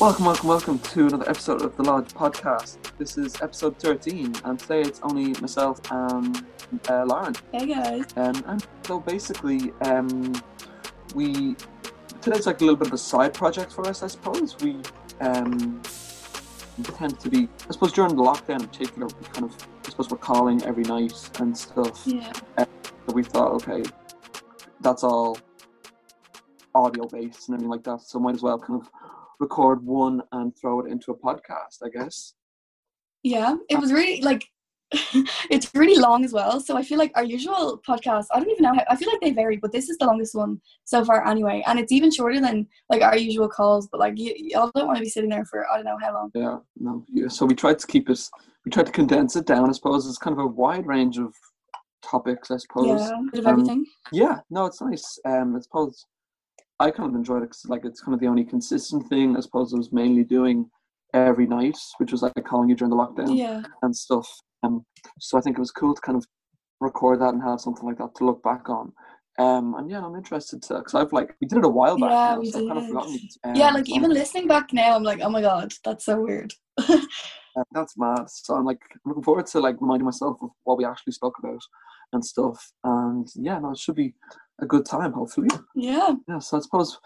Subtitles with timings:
[0.00, 2.76] Welcome, welcome, welcome to another episode of the Lodge podcast.
[2.98, 6.46] This is episode 13, and today it's only myself and
[6.88, 7.34] uh, Lauren.
[7.50, 8.04] Hey guys.
[8.14, 10.40] Um, and so basically, um,
[11.16, 11.56] we
[12.20, 14.56] today's like a little bit of a side project for us, I suppose.
[14.60, 14.76] We
[15.20, 15.82] um,
[16.84, 20.10] tend to be, I suppose, during the lockdown in particular, we kind of, I suppose,
[20.10, 22.04] we're calling every night and stuff.
[22.06, 22.32] Yeah.
[22.56, 23.82] So we thought, okay,
[24.80, 25.38] that's all
[26.72, 28.88] audio based and everything like that, so might as well kind of
[29.38, 32.34] record one and throw it into a podcast, I guess.
[33.22, 33.56] Yeah.
[33.68, 34.48] It was really like
[35.50, 36.60] it's really long as well.
[36.60, 39.20] So I feel like our usual podcast, I don't even know how I feel like
[39.20, 41.62] they vary, but this is the longest one so far anyway.
[41.66, 44.96] And it's even shorter than like our usual calls, but like you y'all don't want
[44.96, 46.30] to be sitting there for I don't know how long.
[46.34, 47.04] Yeah, no.
[47.12, 48.18] Yeah, so we tried to keep it,
[48.64, 50.06] we tried to condense it down, I suppose.
[50.06, 51.34] It's kind of a wide range of
[52.02, 52.86] topics, I suppose.
[52.86, 53.86] Yeah, a bit of Um, everything.
[54.10, 55.18] Yeah, no, it's nice.
[55.26, 56.06] Um, I suppose
[56.80, 59.36] I kind of enjoyed it 'cause, like it's kind of the only consistent thing.
[59.36, 60.70] I suppose I was mainly doing
[61.14, 63.62] every night, which was like calling you during the lockdown Yeah.
[63.82, 64.28] and stuff.
[64.62, 64.84] Um,
[65.18, 66.26] so I think it was cool to kind of
[66.80, 68.92] record that and have something like that to look back on.
[69.38, 72.10] Um, and yeah, I'm interested to because I've like we did it a while back.
[72.10, 72.88] Yeah, now, we so I've kind of did.
[72.90, 73.14] forgotten.
[73.14, 73.56] it.
[73.56, 76.54] yeah, Um, like even listening back now, I'm like, oh my god, that's so weird.
[76.78, 76.98] uh,
[77.72, 78.28] that's mad.
[78.30, 81.60] So I'm like looking forward to like reminding myself of what we actually spoke about
[82.12, 82.72] and stuff.
[82.84, 84.14] And yeah, no, it should be
[84.60, 85.12] a good time.
[85.12, 85.48] Hopefully.
[85.74, 86.14] yeah.
[86.28, 86.98] Yeah, so I suppose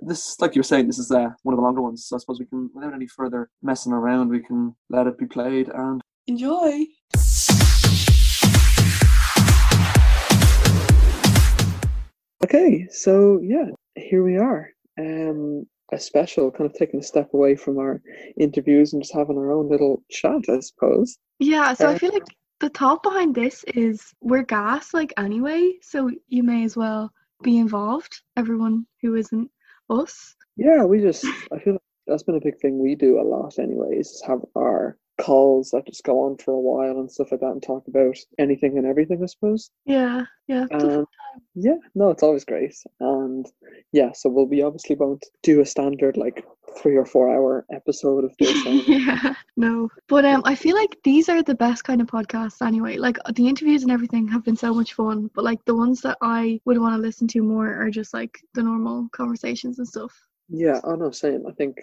[0.00, 2.06] this, like you were saying, this is uh, one of the longer ones.
[2.06, 5.26] So I suppose we can, without any further messing around, we can let it be
[5.26, 5.68] played.
[5.68, 6.86] And Enjoy.
[12.44, 14.70] okay, so yeah, here we are.
[14.98, 18.00] Um, a special kind of taking a step away from our
[18.38, 21.18] interviews and just having our own little chat, I suppose.
[21.38, 22.24] Yeah, so Uh, I feel like
[22.62, 27.58] the thought behind this is we're gas like anyway, so you may as well be
[27.58, 29.50] involved, everyone who isn't
[29.90, 30.36] us.
[30.56, 33.58] Yeah, we just, I feel like that's been a big thing we do a lot,
[33.58, 37.40] anyways, is have our calls that just go on for a while and stuff like
[37.40, 39.70] that and talk about anything and everything, I suppose.
[39.84, 40.66] Yeah, yeah.
[40.72, 41.06] Um,
[41.54, 42.74] yeah, no, it's always great.
[43.00, 43.46] And
[43.92, 46.44] yeah, so we'll be obviously won't do a standard like
[46.78, 48.64] three or four hour episode of this.
[48.88, 49.90] yeah, no.
[50.08, 52.96] But um I feel like these are the best kind of podcasts anyway.
[52.96, 56.18] Like the interviews and everything have been so much fun, but like the ones that
[56.22, 60.12] I would want to listen to more are just like the normal conversations and stuff.
[60.48, 61.46] Yeah, oh no, same.
[61.46, 61.76] I think,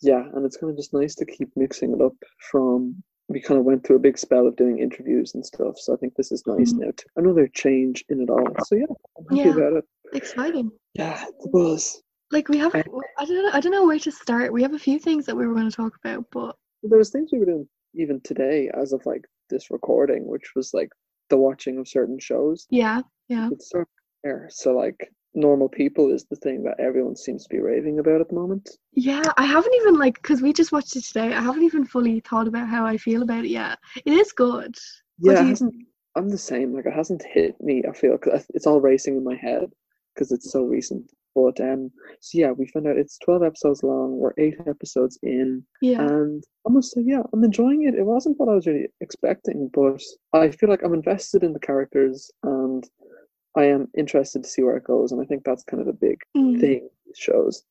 [0.00, 2.14] yeah, and it's kind of just nice to keep mixing it up
[2.50, 3.02] from.
[3.28, 5.96] We kind of went through a big spell of doing interviews and stuff, so I
[5.96, 6.78] think this is nice Mhm.
[6.80, 6.90] now.
[6.90, 8.44] To, another change in it all.
[8.64, 8.84] So yeah,
[9.16, 9.56] I'm happy Yeah.
[9.56, 9.84] about it.
[10.12, 10.70] Exciting.
[10.94, 12.02] Yeah, it was.
[12.30, 14.52] Like we have I don't know I don't know where to start.
[14.52, 17.10] We have a few things that we were going to talk about, but There was
[17.10, 20.90] things we were doing even today, as of like this recording, which was like
[21.30, 22.66] the watching of certain shows.
[22.70, 23.48] yeah, yeah.
[23.52, 23.88] It's sort of
[24.24, 24.48] there.
[24.50, 28.28] So like normal people is the thing that everyone seems to be raving about at
[28.28, 28.68] the moment.
[28.92, 31.32] Yeah, I haven't even like because we just watched it today.
[31.34, 33.78] I haven't even fully thought about how I feel about it yet.
[34.04, 34.76] It is good.
[35.18, 35.74] Yeah, do you- hasn't,
[36.16, 36.74] I'm the same.
[36.74, 37.82] Like it hasn't hit me.
[37.88, 39.72] I feel 'cause it's all racing in my head
[40.14, 41.10] because it's so recent.
[41.34, 44.18] But um, so yeah, we found out it's 12 episodes long.
[44.18, 47.94] We're eight episodes in, Yeah, and I must say, yeah, I'm enjoying it.
[47.94, 50.02] It wasn't what I was really expecting, but
[50.34, 52.84] I feel like I'm invested in the characters, and
[53.56, 55.12] I am interested to see where it goes.
[55.12, 56.60] And I think that's kind of the big Mm.
[56.60, 57.64] thing it shows.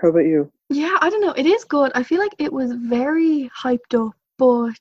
[0.00, 0.50] How about you?
[0.70, 0.96] yeah.
[1.00, 1.32] I don't know.
[1.32, 1.92] It is good.
[1.94, 4.78] I feel like it was very hyped up, but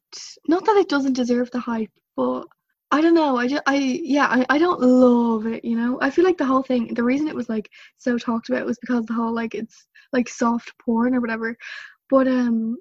[0.48, 1.92] not that it doesn't deserve the hype.
[2.16, 2.46] But
[2.92, 3.38] I don't know.
[3.38, 4.28] I just, I yeah.
[4.28, 5.66] I, I don't love it.
[5.66, 5.98] You know.
[6.02, 6.94] I feel like the whole thing.
[6.94, 10.30] The reason it was like so talked about was because the whole like it's like
[10.30, 11.58] soft porn or whatever.
[12.10, 12.78] But um,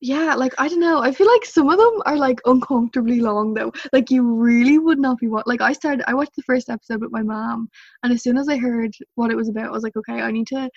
[0.00, 1.00] yeah, like I don't know.
[1.00, 3.72] I feel like some of them are like uncomfortably long though.
[3.92, 5.46] Like you really would not be what.
[5.46, 6.04] Like I started.
[6.06, 7.68] I watched the first episode with my mom,
[8.02, 10.30] and as soon as I heard what it was about, I was like, okay, I
[10.30, 10.68] need to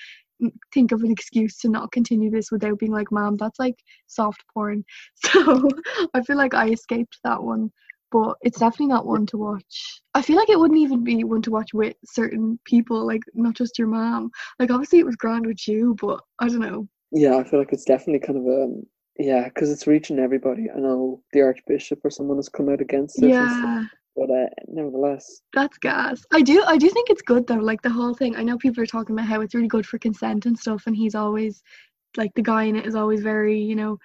[0.74, 3.76] think of an excuse to not continue this without being like, mom, that's like
[4.08, 4.84] soft porn.
[5.16, 5.70] So
[6.14, 7.72] I feel like I escaped that one.
[8.12, 10.02] But it's definitely not one to watch.
[10.16, 13.56] I feel like it wouldn't even be one to watch with certain people, like not
[13.56, 14.32] just your mom.
[14.58, 16.88] Like obviously it was grand with you, but I don't know.
[17.12, 18.84] Yeah, I feel like it's definitely kind of um
[19.20, 20.70] yeah, because it's reaching everybody.
[20.72, 23.84] I know the Archbishop or someone has come out against it, Yeah,
[24.16, 26.26] but uh, nevertheless, that's gas.
[26.32, 28.36] I do I do think it's good though, like the whole thing.
[28.36, 30.96] I know people are talking about how it's really good for consent and stuff and
[30.96, 31.62] he's always
[32.18, 33.98] like the guy in it is always very, you know,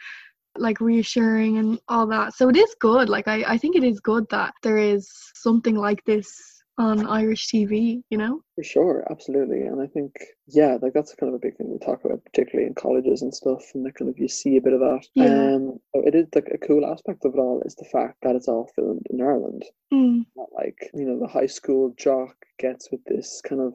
[0.56, 2.34] like reassuring and all that.
[2.34, 3.08] So it is good.
[3.08, 7.48] Like I, I think it is good that there is something like this on Irish
[7.48, 8.40] TV, you know?
[8.54, 10.14] for sure, absolutely, and I think
[10.46, 13.34] yeah, like that's kind of a big thing we talk about, particularly in colleges and
[13.34, 15.06] stuff, and that kind of you see a bit of that.
[15.14, 15.54] Yeah.
[15.54, 18.48] Um, it is like a cool aspect of it all is the fact that it's
[18.48, 19.64] all filmed in Ireland.
[19.92, 23.74] Mm, Not like you know the high school jock gets with this kind of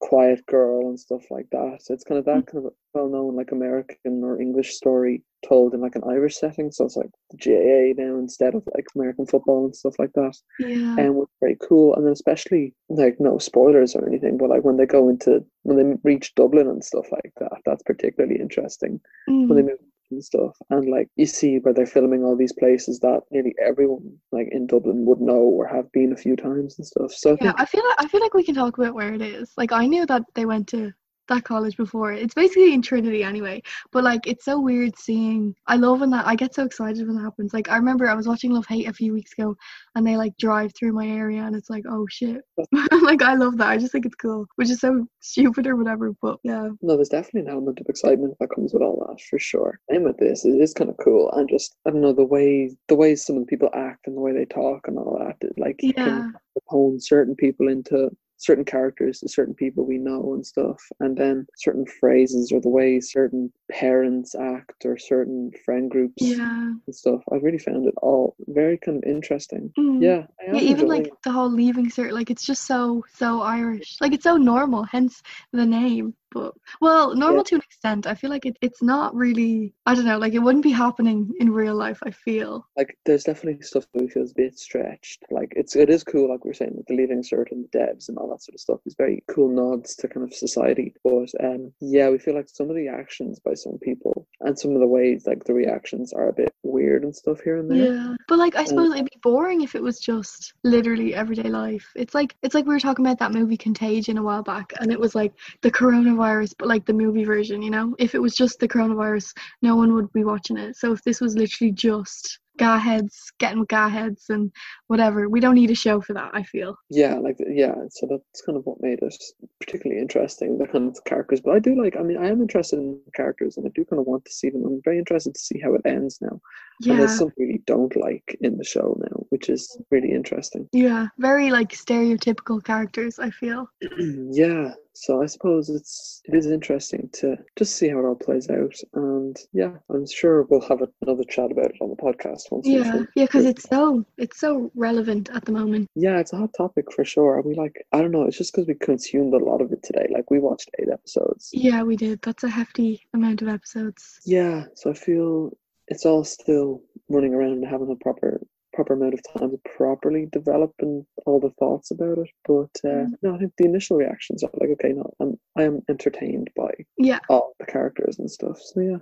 [0.00, 1.78] quiet girl and stuff like that.
[1.80, 5.74] So it's kind of that kind of well known like American or English story told
[5.74, 6.72] in like an Irish setting.
[6.72, 10.34] So it's like the GAA now instead of like American football and stuff like that.
[10.58, 10.94] Yeah.
[10.98, 11.94] And was very cool.
[11.94, 15.76] And then especially like no spoilers or anything, but like when they go into when
[15.76, 19.00] they reach Dublin and stuff like that, that's particularly interesting.
[19.26, 19.66] When they Mm.
[19.66, 19.78] move
[20.10, 20.56] and stuff.
[20.70, 24.66] And like you see where they're filming all these places that nearly everyone like in
[24.66, 27.12] Dublin would know or have been a few times and stuff.
[27.12, 29.22] So I Yeah, I feel like I feel like we can talk about where it
[29.22, 29.52] is.
[29.56, 30.92] Like I knew that they went to
[31.30, 32.12] that college before.
[32.12, 33.62] It's basically in Trinity anyway.
[33.92, 37.16] But like it's so weird seeing I love when that I get so excited when
[37.16, 37.54] that happens.
[37.54, 39.56] Like I remember I was watching Love Hate a few weeks ago
[39.94, 42.42] and they like drive through my area and it's like, oh shit.
[43.02, 43.68] like I love that.
[43.68, 44.46] I just think it's cool.
[44.56, 46.68] Which is so stupid or whatever, but yeah.
[46.82, 49.80] No, there's definitely an element of excitement that comes with all that for sure.
[49.88, 52.70] And with this, it is kind of cool, and just I don't know the way
[52.88, 55.36] the way some of the people act and the way they talk and all that.
[55.46, 56.04] it, Like you Yeah.
[56.04, 56.34] can
[56.66, 58.10] hone certain people into
[58.40, 62.68] certain characters to certain people we know and stuff, and then certain phrases or the
[62.68, 66.72] way certain parents act or certain friend groups Yeah.
[66.86, 67.20] and stuff.
[67.30, 69.72] I really found it all very kind of interesting.
[69.78, 70.02] Mm.
[70.02, 71.12] Yeah, I Yeah, even like it.
[71.22, 73.98] the whole leaving cert, like it's just so so Irish.
[74.00, 75.22] Like it's so normal, hence
[75.52, 76.14] the name.
[76.32, 78.06] But well, normal to an extent.
[78.06, 79.74] I feel like it, it's not really.
[79.86, 80.18] I don't know.
[80.18, 81.98] Like it wouldn't be happening in real life.
[82.04, 82.66] I feel.
[82.76, 85.24] like there's definitely stuff that feels a bit stretched.
[85.30, 87.78] Like it's it is cool, like we are saying, with the leaving cert and the
[87.78, 88.80] debs and all that sort of stuff.
[88.86, 90.94] is very cool nods to kind of society.
[91.04, 94.72] But um yeah, we feel like some of the actions by some people and some
[94.74, 97.92] of the ways like the reactions are a bit weird and stuff here and there.
[97.92, 101.48] Yeah, but like I Um, suppose it'd be boring if it was just literally everyday
[101.48, 101.86] life.
[101.96, 104.92] It's like it's like we were talking about that movie Contagion a while back, and
[104.92, 106.19] it was like the coronavirus,
[106.58, 107.62] but like the movie version.
[107.62, 109.32] You know, if it was just the coronavirus,
[109.62, 110.76] no one would be watching it.
[110.76, 114.52] So if this was literally just guy heads getting with guy heads and
[114.86, 116.30] whatever, we don't need a show for that.
[116.34, 116.76] I feel.
[116.90, 119.14] Yeah, like yeah, so that's kind of what made it
[119.60, 121.40] particularly interesting, the kind of characters.
[121.40, 123.84] But I do like I mean I am interested in the characters and I do
[123.84, 124.64] kind of want to see them.
[124.64, 126.28] I'm very interested to see how it ends now.
[126.38, 126.40] And
[126.80, 130.68] Yeah, there's something we really don't like in the show now, which is really interesting.
[130.72, 133.18] yeah, very like stereotypical characters.
[133.18, 133.68] I feel.
[134.32, 138.48] yeah so i suppose it's it is interesting to just see how it all plays
[138.50, 143.02] out and yeah i'm sure we'll have another chat about it on the podcast Yeah,
[143.14, 145.88] yeah, because it's so it's so relevant at the moment.
[145.94, 148.52] yeah it's a hot topic for sure and we like i don't know it's just
[148.52, 151.96] because we consumed a lot of it today like we watched eight episodes Yeah, we
[151.96, 152.20] did.
[152.22, 154.20] That's a hefty amount of episodes.
[154.24, 155.56] yeah so i feel
[155.88, 158.40] it's all still running around and having a proper
[158.72, 163.00] proper amount of time to properly develop and all the thoughts about it but uh,
[163.00, 163.12] Mm.
[163.22, 166.70] no i think the initial reactions are like okay no i'm i am entertained by
[166.98, 168.98] Yeah, all the characters and stuff so yeah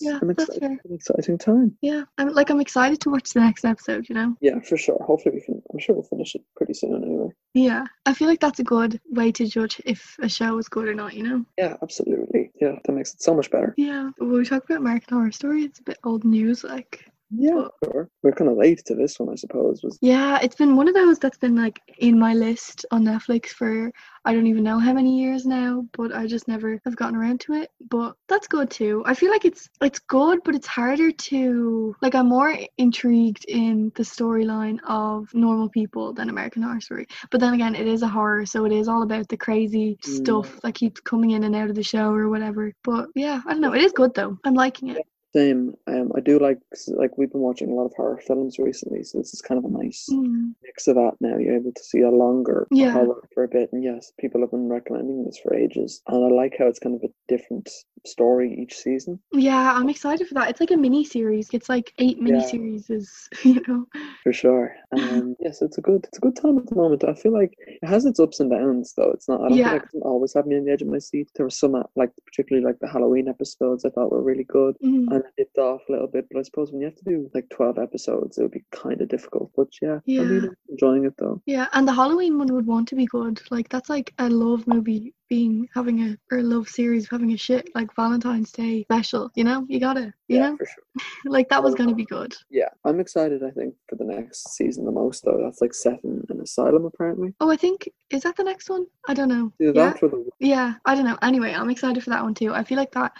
[0.00, 0.70] Yeah, an, that's exci- fair.
[0.84, 2.04] an exciting time yeah.
[2.18, 4.08] I'm like I'm excited to watch the next episode.
[4.08, 4.36] You know.
[4.40, 7.84] yeah for sure hopefully we can i'm sure we'll finish it pretty soon anyway Yeah,
[8.06, 10.94] I feel like that's a good way to judge if a show is good or
[10.94, 11.14] not.
[11.14, 11.44] You know.
[11.58, 14.10] yeah absolutely yeah that makes it so much better Yeah.
[14.18, 16.64] When we talk about American Horror Story, it's a bit old news.
[16.64, 17.04] Like.
[17.30, 20.76] Yeah sure we're kind of late to this one i suppose was Yeah, it's been
[20.76, 23.90] one of those that's been like in my list on Netflix for
[24.24, 27.40] I don't even know how many years now, but I just never have gotten around
[27.40, 27.70] to it.
[27.90, 29.02] But that's good too.
[29.06, 33.92] I feel like it's it's good, but it's harder to like I'm more intrigued in
[33.96, 37.06] the storyline of normal people than American Horror Story.
[37.30, 40.16] But then again, it is a horror, so it is all about the crazy Mm.
[40.16, 42.72] stuff that keeps coming in and out of the show or whatever.
[42.82, 43.74] But yeah, I don't know.
[43.74, 44.38] It is good though.
[44.44, 45.02] I'm liking it.
[45.36, 46.58] Same um i do like
[47.02, 49.64] like we've been watching a lot of horror films recently so this is kind of
[49.70, 50.54] a nice Mm.
[50.62, 52.92] mix of that now you're able to see a longer Yeah.
[52.92, 56.28] horror for a bit and yes people have been recommending this for ages and i
[56.42, 57.68] like how it's kind of a different
[58.06, 60.50] story each season Yeah, I'm excited for that.
[60.50, 61.48] It's like a mini series.
[61.56, 62.46] It's like eight mini Yeah.
[62.54, 63.08] series, is
[63.44, 63.86] you know.
[64.22, 64.76] for sure.
[64.92, 67.02] Um, yes, it's a good it's a good time at the moment.
[67.04, 69.10] I feel like it has its ups and downs though.
[69.16, 69.70] It's not I don't Yeah.
[69.70, 71.30] feel like always have me on the edge of my seat.
[71.34, 74.76] There were some uh, like particularly like the Halloween episodes I thought were really good
[74.84, 75.08] Mm.
[75.12, 76.26] and dipped off a little bit.
[76.30, 79.00] But I suppose when you have to do like twelve episodes, it would be kind
[79.00, 79.50] of difficult.
[79.56, 80.22] But yeah, Yeah.
[80.22, 81.40] Really enjoying it though.
[81.46, 83.40] Yeah, and the Halloween one would want to be good.
[83.50, 87.36] Like that's like a love movie being having a or a love series having a
[87.36, 89.30] shit like Valentine's Day special.
[89.34, 91.04] You know, you gotta, you yeah, know, for sure.
[91.32, 92.34] like that was gonna be good.
[92.50, 93.42] Yeah, I'm excited.
[93.42, 95.40] I think for the next season the most though.
[95.42, 97.34] That's like set in an asylum apparently.
[97.40, 98.86] Oh, I think is that the next one?
[99.08, 99.52] I don't know.
[99.60, 99.94] Either Yeah,
[100.38, 101.18] yeah, I don't know.
[101.22, 102.52] Anyway, I'm excited for that one too.
[102.52, 103.12] I feel like that.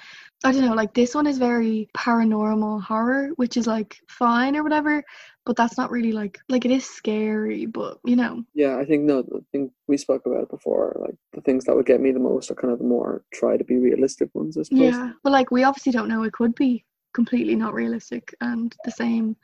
[0.42, 0.74] I don't know.
[0.74, 5.02] Like this one is very paranormal horror, which is like fine or whatever,
[5.46, 9.04] but that's not really like like it is scary, but you know, Yeah, I think
[9.04, 10.96] no, I think we spoke about it before.
[11.00, 13.56] Like the things that would get me the most are kind of the more try
[13.56, 14.80] to be realistic ones, I suppose.
[14.80, 16.24] Yeah, but like we obviously don't know.
[16.24, 19.36] It could be completely not realistic and the same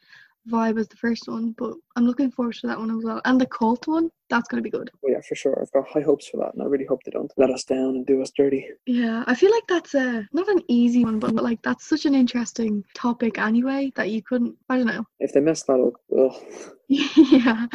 [0.51, 1.55] vibe as the first one.
[1.57, 3.23] But I'm looking forward to that one as well.
[3.25, 4.91] And the cult one, that's going to be good.
[5.03, 5.59] Well, yeah, for sure.
[5.61, 7.97] I've got high hopes for that, and I really hope they don't let us down
[7.97, 8.67] and do us dirty.
[8.87, 12.15] Yeah, I feel like that's a not an easy one, but like that's such an
[12.15, 14.57] interesting topic anyway that you couldn't.
[14.69, 15.05] I don't know.
[15.19, 16.35] If they mess that up, ugh.
[16.89, 17.67] yeah,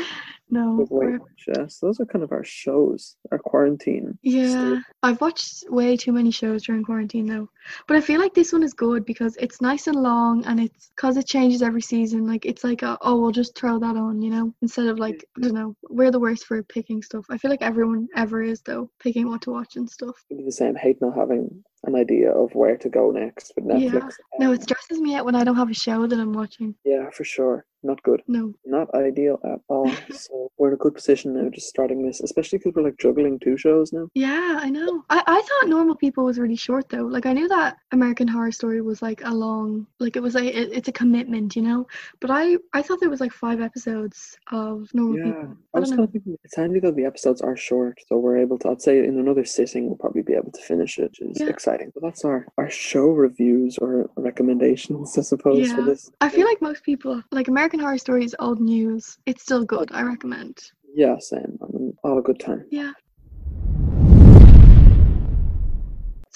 [0.50, 0.85] no.
[1.45, 4.17] But yeah, so those are kind of our shows, our quarantine.
[4.24, 4.81] Yeah, story.
[5.03, 7.50] I've watched way too many shows during quarantine though.
[7.88, 10.91] But I feel like this one is good because it's nice and long and it's
[10.95, 12.25] because it changes every season.
[12.25, 15.24] Like it's like a, oh, we'll just throw that on, you know, instead of like
[15.38, 15.75] I don't know.
[15.89, 17.25] We're the worst for picking stuff.
[17.29, 20.15] I feel like everyone ever is though, picking what to watch and stuff.
[20.29, 20.75] The same.
[20.75, 23.89] Hate not having an idea of where to go next with Yeah.
[23.91, 24.13] Netflix.
[24.39, 26.75] No, Um, it stresses me out when I don't have a show that I'm watching.
[26.85, 27.65] Yeah, for sure.
[27.86, 28.22] Not good.
[28.27, 28.54] No.
[28.65, 29.92] Not ideal at all.
[30.12, 33.38] so we're in a good position now, just starting this, especially because we're like juggling
[33.39, 34.08] two shows now.
[34.15, 35.04] Yeah, I know.
[35.10, 37.04] I, I thought Normal People was really short though.
[37.15, 40.46] Like I knew that American Horror Story was like a long, like it was like
[40.46, 41.86] it, it's a commitment, you know.
[42.22, 45.58] But I I thought there was like five episodes of Normal Yeah, People.
[45.74, 48.38] I I was kind of thinking it's handy that the episodes are short, so we're
[48.38, 48.70] able to.
[48.70, 51.50] I'd say in another sitting we'll probably be able to finish it, which is Yeah.
[51.50, 51.92] exciting.
[51.94, 55.86] But that's our our show reviews or recommendations, I suppose, for Yeah.
[55.86, 56.10] this.
[56.22, 59.17] I feel like most people like American Horror Story is old news.
[59.25, 59.91] It's still good.
[59.91, 60.72] I recommend.
[60.94, 61.58] Yeah, same.
[61.62, 62.65] I mean, a good time.
[62.70, 62.91] Yeah.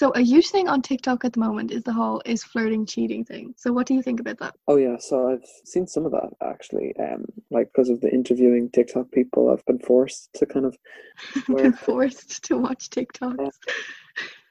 [0.00, 3.22] So a huge thing on TikTok at the moment is the whole is flirting cheating
[3.22, 3.54] thing.
[3.58, 4.54] So what do you think about that?
[4.66, 6.94] Oh yeah, so I've seen some of that actually.
[6.98, 10.74] Um, like because of the interviewing TikTok people, I've been forced to kind of.
[11.48, 13.50] Been forced to watch TikToks.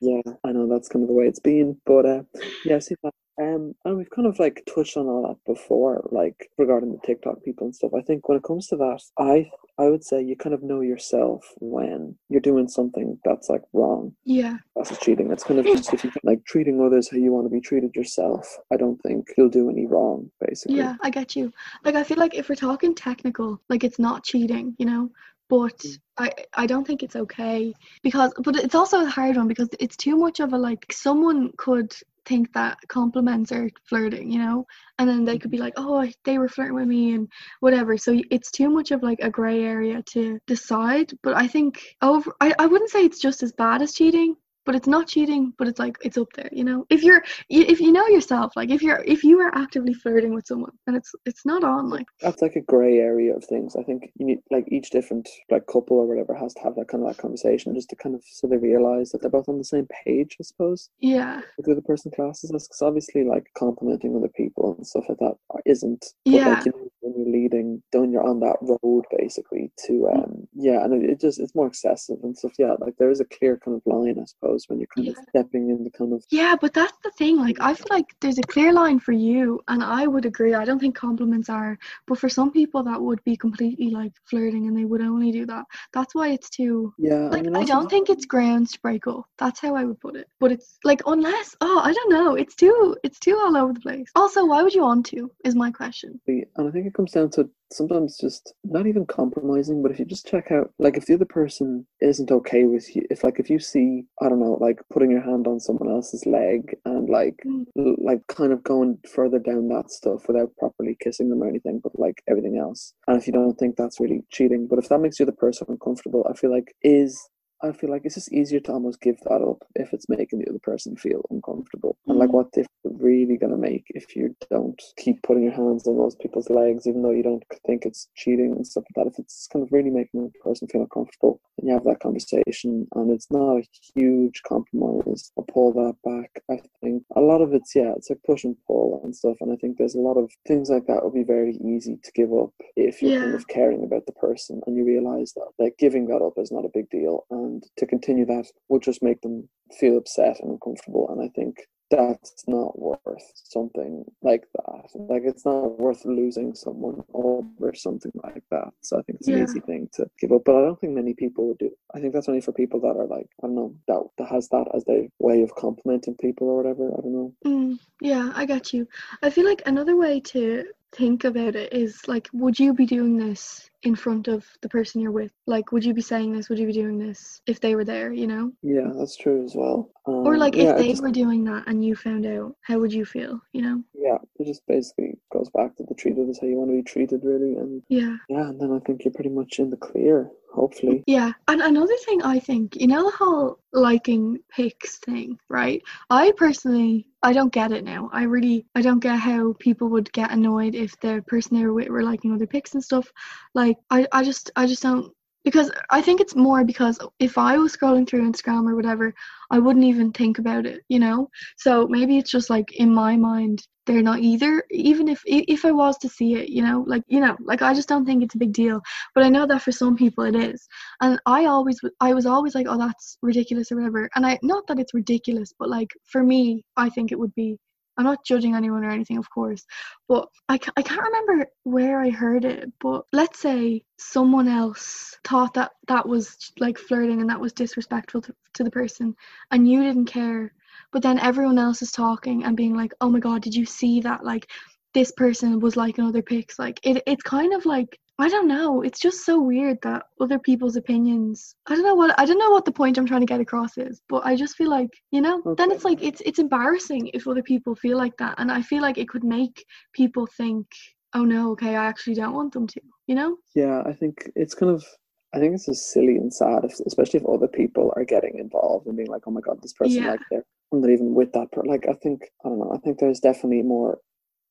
[0.02, 2.22] Yeah, I know that's kind of the way it's been, but uh,
[2.64, 3.14] yeah, I've seen that.
[3.40, 7.42] Um, and we've kind of like touched on all that before, like regarding the TikTok
[7.44, 7.92] people and stuff.
[7.98, 10.82] I think when it comes to that, I I would say you kind of know
[10.82, 14.14] yourself when you're doing something that's like wrong.
[14.26, 14.58] Yeah.
[14.76, 15.32] That's cheating.
[15.32, 17.96] It's kind of just if you like treating others how you want to be treated
[17.96, 18.46] yourself.
[18.74, 20.78] I don't think you'll do any wrong, basically.
[20.78, 21.54] Yeah, I get you.
[21.86, 25.10] Like I feel like if we're talking technical, like it's not cheating, you know.
[25.50, 25.98] But Mm.
[26.18, 29.98] I I don't think it's okay because but it's also a hard one because it's
[29.98, 31.94] too much of a like someone could
[32.26, 34.66] think that compliments are flirting, you know,
[34.98, 37.28] and then they could be like, oh, they were flirting with me and
[37.60, 37.98] whatever.
[37.98, 41.12] So it's too much of like a gray area to decide.
[41.24, 44.36] But I think over, I, I wouldn't say it's just as bad as cheating,
[44.70, 45.54] but it's not cheating.
[45.58, 46.86] But it's like it's up there, you know.
[46.92, 50.46] If you're if you know yourself, like if you're if you are actively flirting with
[50.46, 53.76] someone and it's it's not on, like That's like a grey area of things.
[53.76, 56.88] I think you need like each different like couple or whatever has to have that
[56.90, 59.58] kind of that conversation just to kind of so they realize that they're both on
[59.58, 60.38] the same page.
[60.40, 64.76] I suppose yeah, with the other person classes us because obviously like complimenting other people
[64.78, 65.36] and stuff like that
[65.66, 66.06] isn't.
[66.32, 66.46] But Yeah.
[66.46, 70.84] like you know, when you're leading, when you're on that road basically to um yeah,
[70.84, 72.54] and it, it just it's more excessive and stuff.
[72.60, 75.18] Yeah, like there is a clear kind of line I suppose when you're kind of
[75.30, 77.38] stepping in the kind of Yeah, but that's the thing.
[77.38, 80.54] Like, I feel like there's a clear line for you, and I would agree.
[80.54, 84.68] I don't think compliments are, but for some people, that would be completely like flirting,
[84.68, 85.66] and they would only do that.
[85.94, 86.94] That's why it's too.
[86.98, 87.30] yeah.
[87.30, 89.26] Like, mean, I don't think it's grounds to break up.
[89.38, 90.28] That's how I would put it.
[90.40, 92.36] But it's like, unless, oh, I don't know.
[92.36, 94.10] It's too, it's too all over the place.
[94.16, 95.32] Also, why would you want to?
[95.46, 96.20] Is my question.
[96.28, 100.06] and I think it comes down to sometimes just not even compromising, but if you
[100.06, 103.50] just check out, like, if the other person isn't okay with you, if like if
[103.50, 107.36] you see, I don't know, like putting your hand on someone else's leg and like
[107.46, 107.66] Mm.
[108.04, 111.98] like kind of going further down that stuff without properly kissing them or anything, but
[111.98, 115.20] like everything else, and if you don't think that's really cheating, but if that makes
[115.20, 117.30] you the other person uncomfortable, I feel like is
[117.62, 120.50] I feel like it's just easier to almost give that up if it's making the
[120.50, 121.98] other person feel uncomfortable.
[122.08, 122.34] And like, Mm.
[122.34, 126.16] what difference really going to make if you don't keep putting your hands on those
[126.16, 129.12] people's legs, even though you don't think it's cheating and stuff like that?
[129.12, 132.88] If it's kind of really making the person feel uncomfortable, and you have that conversation,
[132.96, 136.32] and it's not a huge compromise, I'll pull that back.
[136.50, 139.38] I think a lot of it's yeah, it's like push and pull and stuff.
[139.42, 142.12] And I think there's a lot of things like that would be very easy to
[142.14, 145.76] give up if you're kind of caring about the person and you realize that like
[145.78, 149.20] giving that up is not a big deal and to continue that would just make
[149.22, 149.48] them
[149.80, 151.54] feel upset and uncomfortable and i think
[151.92, 154.86] that's not worth something like that.
[155.12, 158.70] Like it's not worth losing someone over something like that.
[158.82, 159.44] So i think it's an Yeah.
[159.46, 162.14] easy thing to give up but i don't think many people would do i think
[162.14, 164.84] that's only for people that are like i don't know that, that has that as
[164.86, 166.86] their way of complimenting people or whatever.
[166.96, 167.34] I don't know.
[167.48, 168.88] Mm, yeah, I got you.
[169.26, 173.18] I feel like another way to think about it is like, would you be doing
[173.18, 175.32] this in front of the person you're with?
[175.48, 176.50] Like, would you be saying this?
[176.50, 178.52] Would you be doing this if they were there, you know?
[178.62, 181.64] yeah that's true as well Or Um, like yeah, if they just- were doing that
[181.68, 183.84] and you found out, how would you feel, you know?
[183.94, 186.84] yeah it just basically goes back to the treat others how you want to be
[186.84, 188.18] treated really and Yeah.
[188.30, 191.32] yeah and then i think you're pretty much in the clear hopefully Yeah.
[191.48, 195.82] And another thing I think, you know, the whole liking pics thing, right?
[196.10, 198.10] I personally, I don't get it now.
[198.14, 201.74] I really, I don't get how people would get annoyed if the person they were
[201.74, 203.12] with were liking other pics and stuff.
[203.54, 205.14] Like, I, I just, I just don't
[205.46, 209.14] because I think it's more because if I was scrolling through Instagram or whatever,
[209.50, 211.30] I wouldn't even think about it, you know.
[211.58, 214.64] So maybe it's just like in my mind they're not either.
[214.70, 217.74] Even if if I was to see it, you know, like you know, like I
[217.74, 218.82] just don't think it's a big deal.
[219.16, 220.68] But I know that for some people it is,
[221.02, 224.10] and I always I was always like, oh, that's ridiculous or whatever.
[224.16, 227.58] And I not that it's ridiculous, but like for me, I think it would be
[227.98, 229.66] I'm not judging anyone or anything, of course,
[230.08, 232.72] but I, I can't remember where I heard it.
[232.80, 238.22] But let's say someone else thought that that was like flirting and that was disrespectful
[238.22, 239.16] to, to the person,
[239.52, 240.54] and you didn't care.
[240.92, 244.02] But then everyone else is talking and being like, oh my god, did you see
[244.02, 244.24] that?
[244.24, 244.50] Like,
[244.94, 246.58] this person was like another pics.
[246.58, 248.82] Like, it, it's kind of like I don't know.
[248.82, 251.56] It's just so weird that other people's opinions.
[251.68, 253.78] I don't know what I don't know what the point I'm trying to get across
[253.78, 255.42] is, but I just feel like you know.
[255.46, 255.56] Okay.
[255.58, 258.82] Then it's like it's it's embarrassing if other people feel like that, and I feel
[258.82, 260.68] like it could make people think,
[261.14, 262.82] oh no, okay, I actually don't want them to.
[263.08, 263.38] You know?
[263.56, 264.84] Yeah, I think it's kind of.
[265.34, 268.88] I think it's just silly and sad, if, especially if other people are getting involved
[268.88, 270.12] and being like, "Oh my god, this person yeah.
[270.12, 271.64] like they're I'm not even with that." Per-.
[271.64, 272.72] Like, I think I don't know.
[272.74, 274.00] I think there's definitely more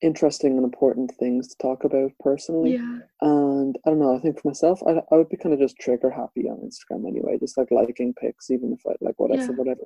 [0.01, 2.75] interesting and important things to talk about personally.
[2.75, 2.99] Yeah.
[3.21, 5.79] And I don't know, I think for myself, I, I would be kind of just
[5.79, 9.57] trigger happy on Instagram anyway, just like liking pics, even if I like whatever, yeah.
[9.57, 9.81] whatever,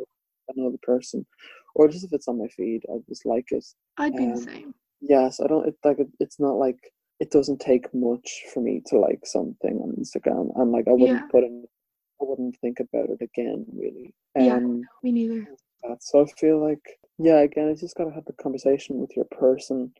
[0.50, 1.25] I know the person,
[1.75, 3.64] or just if it's on my feed, I just like it.
[3.99, 4.75] I'd be um, the same.
[5.00, 6.78] Yes, I don't, it, like, it, it's not like,
[7.22, 10.50] it doesn't take much for me to like something on Instagram.
[10.58, 11.30] And like, I wouldn't yeah.
[11.30, 11.64] put in,
[12.20, 14.14] I wouldn't think about it again, really.
[14.38, 14.58] Um, yeah,
[15.04, 15.46] me neither.
[16.00, 19.26] So I feel like yeah, again, it's just got to have the conversation with your
[19.26, 19.92] person,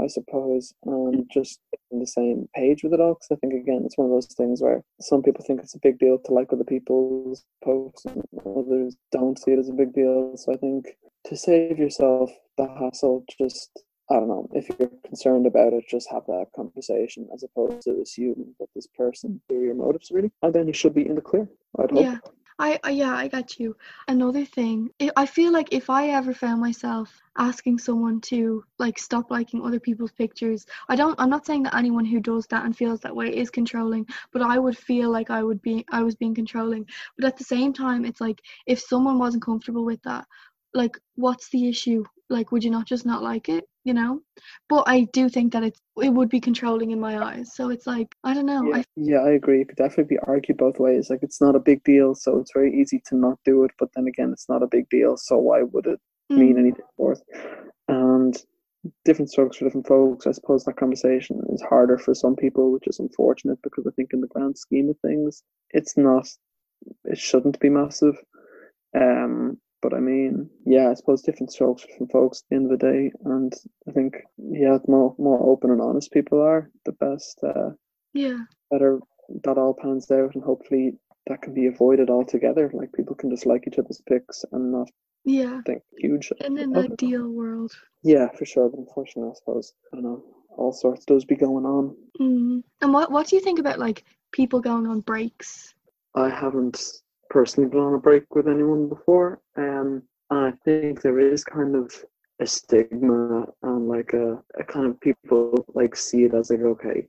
[0.00, 1.60] I suppose, and just
[1.92, 3.14] on the same page with it all.
[3.14, 5.80] Because I think, again, it's one of those things where some people think it's a
[5.80, 9.92] big deal to like other people's posts, and others don't see it as a big
[9.92, 10.36] deal.
[10.36, 15.46] So I think to save yourself the hassle, just I don't know, if you're concerned
[15.46, 19.74] about it, just have that conversation as opposed to assuming that this person through your
[19.74, 20.30] motives really.
[20.42, 21.48] And then you should be in the clear.
[21.78, 22.00] I'd hope.
[22.00, 22.18] Yeah.
[22.58, 23.74] I, I yeah, I got you.
[24.08, 29.30] Another thing, I feel like if I ever found myself asking someone to like stop
[29.30, 31.18] liking other people's pictures, I don't.
[31.18, 34.42] I'm not saying that anyone who does that and feels that way is controlling, but
[34.42, 36.86] I would feel like I would be, I was being controlling.
[37.16, 40.26] But at the same time, it's like if someone wasn't comfortable with that,
[40.74, 42.04] like what's the issue?
[42.28, 43.64] Like, would you not just not like it?
[43.84, 44.20] You know
[44.68, 47.86] but i do think that it's it would be controlling in my eyes so it's
[47.86, 50.78] like i don't know yeah, I, yeah i agree it could definitely be argued both
[50.78, 53.72] ways like it's not a big deal so it's very easy to not do it
[53.78, 56.38] but then again it's not a big deal so why would it mm.
[56.38, 57.22] mean anything worth
[57.88, 58.36] and
[59.04, 62.86] different strokes for different folks i suppose that conversation is harder for some people which
[62.86, 66.26] is unfortunate because i think in the grand scheme of things it's not
[67.04, 68.16] it shouldn't be massive
[68.96, 72.78] um but I mean, yeah, I suppose different strokes for folks at the end of
[72.78, 73.10] the day.
[73.24, 73.52] And
[73.88, 77.40] I think, yeah, the more more open and honest people are, the best.
[77.42, 77.70] Uh,
[78.14, 78.38] yeah.
[78.70, 79.00] Better
[79.44, 80.92] that all pans out, and hopefully
[81.26, 82.70] that can be avoided altogether.
[82.72, 84.88] Like people can just like each other's pics and not
[85.24, 86.32] yeah think huge.
[86.40, 87.72] In an ideal world.
[88.02, 88.68] Yeah, for sure.
[88.68, 90.24] But unfortunately, I suppose I don't know.
[90.56, 91.96] All sorts does be going on.
[92.20, 92.62] Mm.
[92.80, 95.74] And what what do you think about like people going on breaks?
[96.14, 96.80] I haven't
[97.32, 99.40] personally been on a break with anyone before.
[99.56, 101.92] Um, and I think there is kind of
[102.40, 107.08] a stigma and like a, a kind of people like see it as like, okay,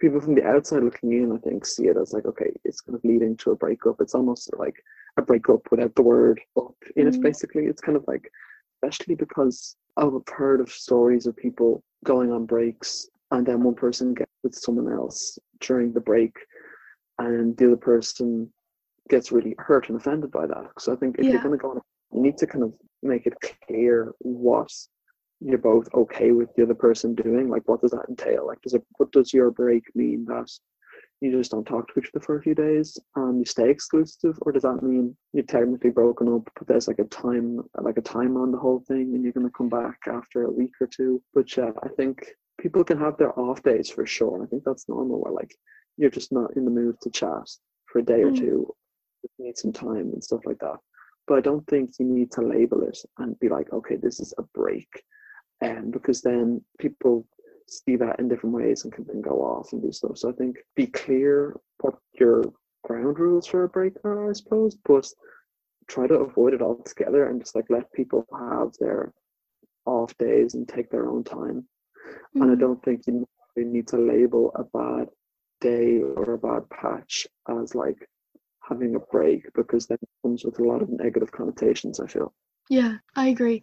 [0.00, 2.94] people from the outside looking in, I think, see it as like, okay, it's kind
[2.94, 3.96] of leading to a breakup.
[4.00, 4.76] It's almost like
[5.16, 7.14] a breakup without the word up in mm.
[7.14, 7.64] it, basically.
[7.64, 8.30] It's kind of like,
[8.82, 14.12] especially because I've heard of stories of people going on breaks and then one person
[14.12, 16.36] gets with someone else during the break
[17.18, 18.52] and the other person
[19.08, 20.66] gets really hurt and offended by that.
[20.78, 21.32] So I think if yeah.
[21.32, 21.80] you're going to go on,
[22.12, 23.34] you need to kind of make it
[23.66, 24.70] clear what
[25.40, 27.48] you're both okay with the other person doing.
[27.50, 28.46] Like, what does that entail?
[28.46, 30.50] Like, does it what does your break mean that
[31.20, 34.38] you just don't talk to each other for a few days and you stay exclusive,
[34.42, 38.02] or does that mean you're technically broken up, but there's like a time like a
[38.02, 40.86] time on the whole thing, and you're going to come back after a week or
[40.86, 41.22] two?
[41.34, 42.26] But yeah, I think
[42.58, 44.42] people can have their off days for sure.
[44.42, 45.20] I think that's normal.
[45.20, 45.54] Where like
[45.96, 47.48] you're just not in the mood to chat
[47.86, 48.32] for a day mm.
[48.32, 48.74] or two
[49.38, 50.76] need some time and stuff like that.
[51.26, 54.34] But I don't think you need to label it and be like, okay, this is
[54.38, 54.88] a break.
[55.60, 57.26] And um, because then people
[57.66, 60.18] see that in different ways and can then go off and do stuff.
[60.18, 62.44] So I think be clear what your
[62.82, 65.08] ground rules for a break are, I suppose, but
[65.88, 69.12] try to avoid it altogether and just like let people have their
[69.86, 71.64] off days and take their own time.
[72.36, 72.42] Mm-hmm.
[72.42, 72.60] And I mm-hmm.
[72.60, 75.08] don't think you need to label a bad
[75.60, 78.08] day or a bad patch as like
[78.68, 82.32] having a break because then comes with a lot of negative connotations, I feel.
[82.70, 83.62] Yeah, I agree.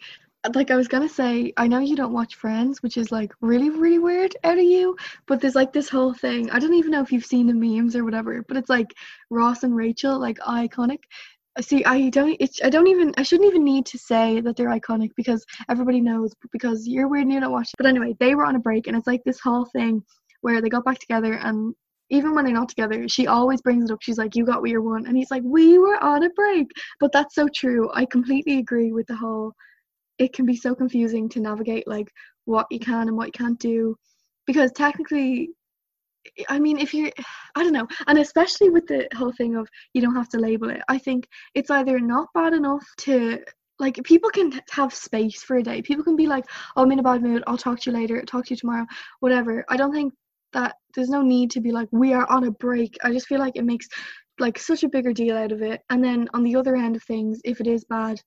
[0.55, 3.69] like I was gonna say, I know you don't watch Friends, which is like really,
[3.69, 4.95] really weird out of you.
[5.27, 6.49] But there's like this whole thing.
[6.51, 8.93] I don't even know if you've seen the memes or whatever, but it's like
[9.29, 10.99] Ross and Rachel, like iconic.
[11.57, 12.37] Uh, see, I don't.
[12.39, 12.61] It's.
[12.63, 13.13] I don't even.
[13.17, 16.33] I shouldn't even need to say that they're iconic because everybody knows.
[16.51, 17.69] Because you're weird and you don't watch.
[17.69, 17.77] It.
[17.77, 20.03] But anyway, they were on a break, and it's like this whole thing
[20.41, 21.75] where they got back together, and
[22.11, 24.01] even when they're not together, she always brings it up.
[24.03, 26.67] She's like, "You got what you want," and he's like, "We were on a break."
[26.99, 27.89] But that's so true.
[27.93, 29.53] I completely agree with the whole.
[30.19, 32.11] It can be so confusing to navigate like
[32.45, 33.95] what you can and what you can't do,
[34.47, 35.49] because technically
[36.49, 37.11] I mean, if you're,
[37.55, 40.69] I don't know, and especially with the whole thing of you don't have to label
[40.69, 43.39] it, I think it's either not bad enough to,
[43.79, 45.81] like, people can have space for a day.
[45.81, 46.45] People can be like,
[46.75, 48.85] oh, I'm in a bad mood, I'll talk to you later, talk to you tomorrow,
[49.19, 49.65] whatever.
[49.69, 50.13] I don't think
[50.53, 52.97] that there's no need to be like, we are on a break.
[53.03, 53.87] I just feel like it makes,
[54.39, 55.81] like, such a bigger deal out of it.
[55.89, 58.21] And then on the other end of things, if it is bad,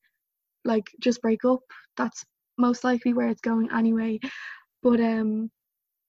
[0.64, 1.60] like, just break up.
[1.96, 2.24] That's
[2.58, 4.20] most likely where it's going anyway.
[4.82, 5.50] But, um,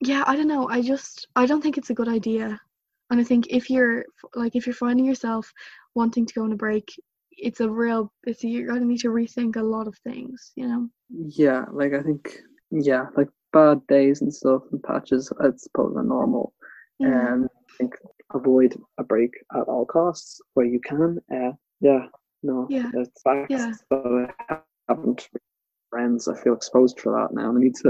[0.01, 2.59] yeah i don't know i just i don't think it's a good idea
[3.09, 5.51] and i think if you're like if you're finding yourself
[5.95, 6.89] wanting to go on a break
[7.31, 10.87] it's a real it's you're gonna need to rethink a lot of things you know
[11.09, 12.39] yeah like i think
[12.71, 16.45] yeah like bad days and stuff and patches i suppose are normal.
[16.99, 17.33] And Mm.
[17.33, 17.39] um,
[17.69, 17.93] i think
[18.39, 21.51] avoid a break at all costs where you can uh
[21.87, 22.03] yeah
[22.49, 22.89] no Yeah.
[23.01, 23.51] it's facts.
[23.55, 23.71] Yeah.
[23.91, 24.05] but
[24.49, 24.55] i
[24.89, 25.21] haven't
[25.91, 27.49] friends i feel exposed for that now.
[27.55, 27.89] I need to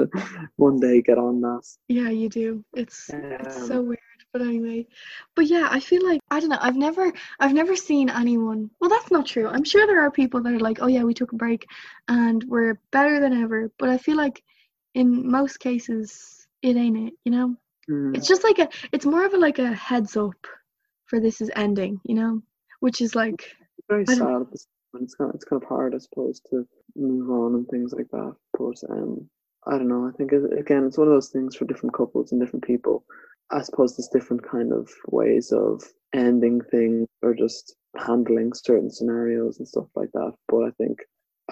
[0.68, 1.64] one day get on that.
[2.00, 2.48] Yeah you do.
[2.82, 2.98] It's
[3.44, 4.80] it's Um, so weird but anyway.
[5.36, 7.06] But yeah i feel like i don't know i've never
[7.42, 9.48] i've never seen anyone well that's not true.
[9.56, 11.62] I'm sure there are people that are like oh yeah we took a break
[12.20, 13.60] and we're better than ever.
[13.80, 14.38] But i feel like
[14.96, 17.56] in most cases it ain't it you know
[17.90, 20.48] mm, it's just like a it's more of a like a heads up
[21.06, 22.42] for this is ending you know
[22.80, 23.56] which is like
[23.90, 25.04] very sad at this point.
[25.04, 28.10] It's kind of, it's kind of hard, I suppose, to move on and things like
[28.12, 28.36] that.
[28.58, 29.30] But um,
[29.68, 30.08] I don't know.
[30.08, 33.04] I think again, it's one of those things for different couples and different people.
[33.52, 39.60] I suppose there's different kind of ways of ending things or just handling certain scenarios
[39.60, 40.34] and stuff like that.
[40.48, 41.00] But I think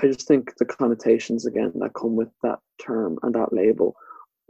[0.02, 3.96] I just think the connotations again that come with that term and that label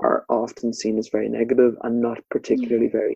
[0.01, 3.15] are often seen as very negative and not particularly very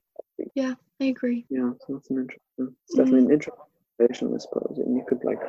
[0.56, 2.76] Yeah, i agree yeah, so that's an interesting.
[2.84, 3.64] It's definitely an interesting
[3.98, 5.40] conversation, I suppose, and you could like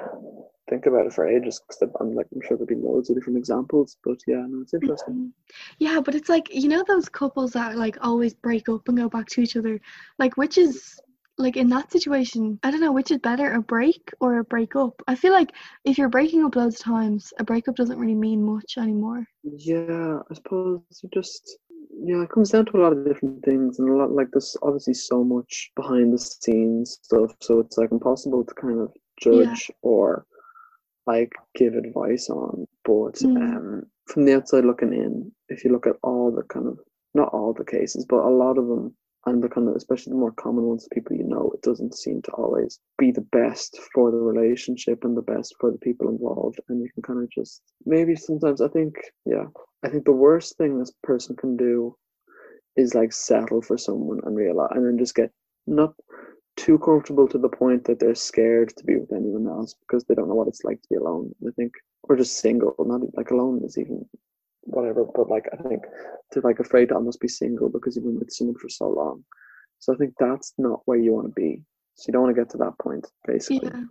[0.71, 1.61] think about it for ages.
[1.67, 4.75] Because I'm like, I'm sure there'll be loads of different examples, but yeah, no, it's
[4.75, 5.15] interesting.
[5.15, 5.33] Mhm.
[5.79, 9.09] Yeah, but it's like you know those couples that like always break up and go
[9.09, 9.81] back to each other.
[10.19, 11.01] Like which is
[11.39, 14.77] like in that situation, I don't know which is better, a break or a break
[14.77, 15.03] up.
[15.09, 15.53] I feel like
[15.85, 19.27] if you're breaking up loads of times, a breakup doesn't really mean much anymore.
[19.43, 21.59] Yeah, I suppose you just
[22.05, 24.57] yeah, it comes down to a lot of different things, and a lot like there's
[24.63, 29.71] obviously so much behind the scenes stuff, so it's like impossible to kind of judge
[29.83, 30.27] or
[31.07, 32.67] like give advice on.
[32.85, 33.59] But Mm.
[33.59, 36.81] um, from the outside looking in, if you look at all the kind of
[37.15, 40.19] not all the cases, but a lot of them, and the kind of especially the
[40.19, 44.11] more common ones, people you know, it doesn't seem to always be the best for
[44.11, 47.63] the relationship and the best for the people involved, and you can kind of just
[47.85, 49.47] maybe sometimes I think yeah,
[49.85, 51.97] I think the worst thing this person can do
[52.77, 55.33] is like settle for someone and realize and then just get
[55.67, 55.95] not
[56.57, 60.15] too comfortable to the point that they're scared to be with anyone else because they
[60.15, 61.33] don't know what it's like to be alone.
[61.47, 61.73] I think
[62.05, 64.05] or just single, not like alone is even
[64.69, 65.83] whatever, but like I think
[66.33, 68.89] to like afraid that I must be single because you've been with someone for so
[68.89, 69.25] long.
[69.79, 71.63] So I think that's not where you want to be.
[71.95, 73.71] So you don't want to get to that point, basically.
[73.73, 73.83] Yeah,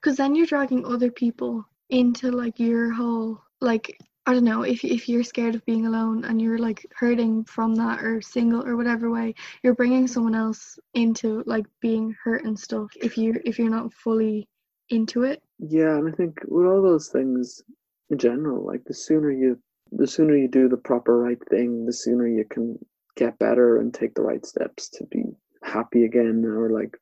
[0.00, 4.84] because then you're dragging other people into like your whole like I don't know if
[4.84, 8.76] if you're scared of being alone and you're like hurting from that or single or
[8.76, 12.90] whatever way, you're bringing someone else into like being hurt and stuff.
[12.96, 14.48] If you if you're not fully
[14.90, 17.62] into it, Yeah, and I think with all those things
[18.10, 19.58] in general, like the sooner you
[19.92, 22.78] the sooner you do the proper right thing, the sooner you can
[23.16, 25.24] get better and take the right steps to be
[25.62, 26.96] happy again or like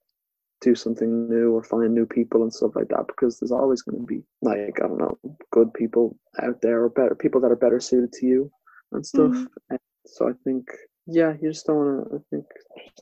[0.61, 4.01] do something new or find new people and stuff like that because there's always going
[4.01, 5.16] to be like I don't know
[5.53, 8.51] good people out there or better people that are better suited to you
[8.92, 9.31] and stuff.
[9.33, 9.46] Mhm.
[9.70, 10.68] And so I think
[11.11, 12.16] yeah, you just don't want to.
[12.16, 12.46] I think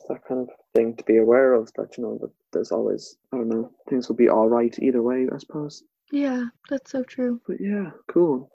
[0.08, 3.38] that kind of thing to be aware of that you know that there's always I
[3.38, 5.26] don't know things will be all right either way.
[5.32, 5.82] I suppose.
[6.12, 7.40] yeah, that's so true.
[7.48, 8.50] But yeah, cool.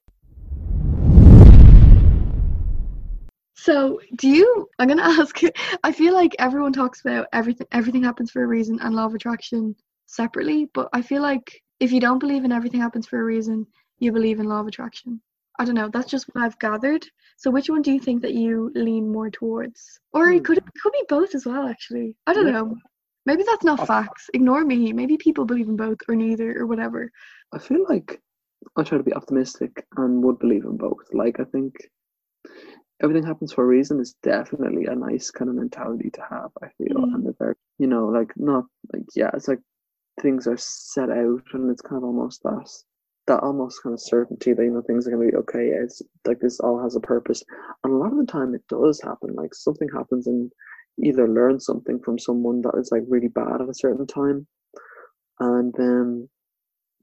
[3.62, 4.68] So, do you?
[4.78, 5.38] I'm gonna ask.
[5.84, 7.66] I feel like everyone talks about everything.
[7.70, 10.68] Everything happens for a reason, and law of attraction separately.
[10.74, 13.66] But I feel like if you don't believe in everything happens for a reason,
[14.00, 15.20] you believe in law of attraction.
[15.60, 15.88] I don't know.
[15.92, 17.06] That's just what I've gathered.
[17.36, 20.44] So, which one do you think that you lean more towards, or it Hmm.
[20.46, 21.68] could it could be both as well?
[21.68, 22.52] Actually, I don't Yeah.
[22.58, 22.76] know.
[23.26, 24.28] Maybe that's not I- facts.
[24.34, 24.92] Ignore me.
[24.92, 27.12] Maybe people believe in both or neither or whatever.
[27.52, 28.20] I feel like
[28.76, 31.04] I try to be optimistic and would believe in both.
[31.12, 31.76] Like I think
[33.02, 36.50] everything happens for a reason is definitely a nice kind of mentality to have.
[36.62, 37.14] I feel, Mm.
[37.14, 39.60] and that they're you know like not like yeah, it's like
[40.20, 42.68] things are set out, and it's kind of almost that
[43.28, 45.68] that almost kind of certainty that you know things are going to be okay.
[45.68, 47.42] It's like this all has a purpose,
[47.84, 49.34] and a lot of the time it does happen.
[49.34, 50.50] Like something happens and
[51.02, 54.46] either learn something from someone that is like really bad at a certain time,
[55.40, 56.28] and then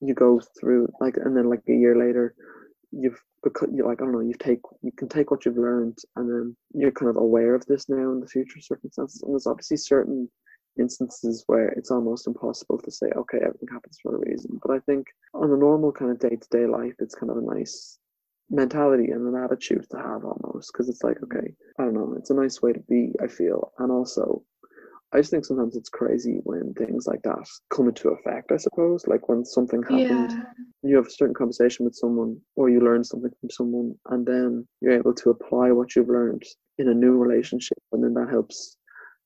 [0.02, 2.36] you go through like, and then like a year later,
[2.92, 5.98] you've because you like I don't know, you take you can take what you've learned,
[6.16, 9.48] and then you're kind of aware of this now in the future circumstances, and there's
[9.48, 10.30] obviously certain
[10.80, 14.60] instances where it's almost impossible to say, okay, everything happens for a reason.
[14.64, 17.38] But I think on a normal kind of day to day life, it's kind of
[17.38, 17.98] a nice
[18.50, 22.32] mentality and an attitude to have almost because it's like, okay, I don't know, it's
[22.32, 23.72] a nice way to be, I feel.
[23.80, 24.44] And also,
[25.12, 29.08] I just think sometimes it's crazy when things like that come into effect, I suppose.
[29.08, 30.44] Like when something happened, Yeah.
[30.84, 34.68] you have a certain conversation with someone or you learn something from someone, and then
[34.82, 36.44] you're able to apply what you've learned
[36.78, 38.78] in a new relationship, and then that helps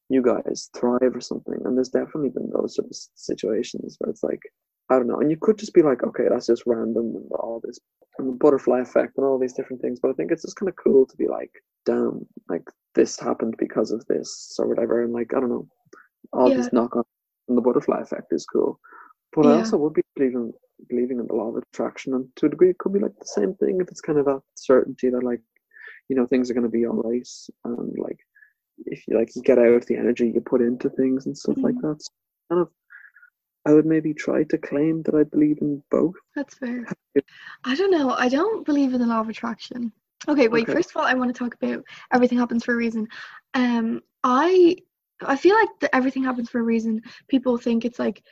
[0.09, 1.59] you guys thrive or something.
[1.65, 4.41] And there's definitely been those sort of situations where it's like,
[4.89, 7.61] I don't know, and you could just be like, okay, that's just random and all
[7.63, 7.79] this
[8.19, 9.99] and the butterfly effect and all these different things.
[9.99, 11.51] But I think it's just kind of cool to be like,
[11.85, 12.63] damn, like
[12.95, 15.03] this happened because of this or whatever.
[15.03, 15.67] And like, I don't know,
[16.31, 16.57] all Yeah.
[16.57, 17.03] these knock on
[17.47, 18.79] and the butterfly effect is cool.
[19.35, 20.53] But I also would be believing
[20.89, 23.25] believing in the law of attraction and to a degree it could be like the
[23.25, 25.39] same thing if it's kind of that certainty that like,
[26.09, 27.27] you know, things are gonna be all right
[27.65, 28.19] and like
[28.85, 31.57] if you like you get out of the energy you put into things and stuff
[31.61, 31.81] like Mhm.
[31.81, 32.01] that.
[32.03, 32.11] So
[32.49, 32.69] kind of
[33.65, 36.15] I would maybe try to claim that I believe in both.
[36.35, 36.85] That's fair.
[37.63, 38.09] I don't know.
[38.11, 39.93] I don't believe in the law of attraction.
[40.27, 40.63] Okay, wait.
[40.63, 40.73] Okay.
[40.73, 41.83] First of all, I want to talk about
[42.13, 43.07] everything happens for a reason.
[43.53, 44.75] Um, I
[45.25, 47.01] I feel like that everything happens for a reason.
[47.27, 48.23] People think it's like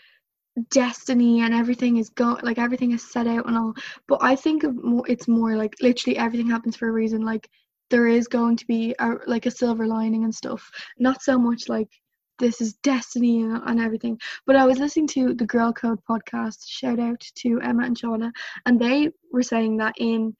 [0.70, 3.74] destiny and everything is go like everything is set out and all.
[4.08, 5.04] But I think of more.
[5.08, 7.22] It's more like literally everything happens for a reason.
[7.22, 7.50] Like
[7.90, 10.70] there is going to be a, like a silver lining and stuff.
[10.98, 11.90] Not so much like
[12.40, 14.20] this is destiny and, and everything.
[14.46, 16.68] But I was listening to the Girl Code podcast.
[16.68, 18.32] Shout out to Emma and Shauna,
[18.66, 20.36] and they were saying that in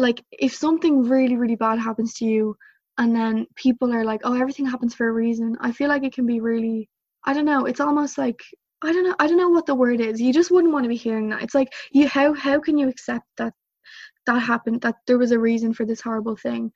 [0.00, 2.56] like if something really really bad happens to you,
[2.98, 5.56] and then people are like, oh, everything happens for a reason.
[5.60, 6.88] I feel like it can be really.
[7.24, 7.66] I don't know.
[7.66, 8.40] It's almost like
[8.82, 9.16] I don't know.
[9.18, 10.20] I don't know what the word is.
[10.20, 11.42] You just wouldn't want to be hearing that.
[11.42, 12.08] It's like you.
[12.08, 13.54] How how can you accept that
[14.26, 14.80] that happened?
[14.80, 16.72] That there was a reason for this horrible thing.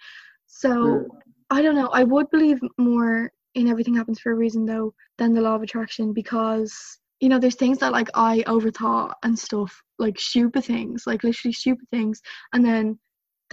[0.46, 0.70] So.
[0.70, 1.06] Mm.
[1.50, 1.88] I don't know.
[1.88, 5.62] I would believe more in everything happens for a reason though than the law of
[5.62, 11.04] attraction because you know there's things that like I overthought and stuff like stupid things
[11.06, 12.20] like literally stupid things
[12.52, 12.98] and then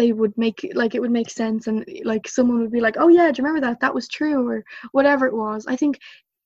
[0.01, 3.07] they would make like it would make sense and like someone would be like oh
[3.07, 3.79] yeah do you remember that?
[3.79, 5.65] That was true or whatever it was.
[5.67, 5.99] I think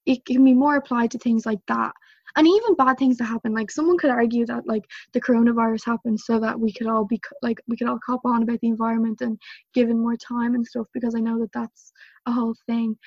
[0.06, 1.94] it can be more applied to things like that
[2.36, 6.20] and even bad things that happen like someone could argue that like the coronavirus happened
[6.20, 9.22] so that we could all be like we could all cop on about the environment
[9.22, 9.40] and
[9.74, 11.94] given more time and stuff because I know that that's
[12.26, 12.98] a whole thing.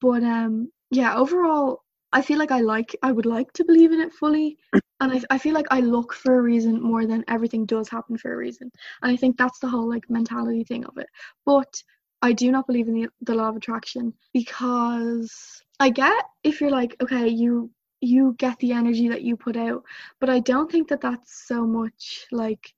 [0.00, 1.82] But um yeah overall
[2.12, 4.56] i feel like i like i would like to believe in it fully
[5.00, 8.16] and I, I feel like i look for a reason more than everything does happen
[8.16, 8.70] for a reason
[9.02, 11.06] and i think that's the whole like mentality thing of it.
[11.46, 11.82] But
[12.22, 16.70] i do not believe in the, the law of attraction because i get if you're
[16.70, 17.70] like okay you
[18.00, 19.82] you get the energy that you put out
[20.20, 22.72] but i don't think that that's so much like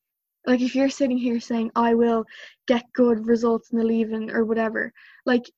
[0.46, 2.24] like if you're sitting here saying i will
[2.66, 4.92] get good results in the leaving or whatever
[5.26, 5.48] like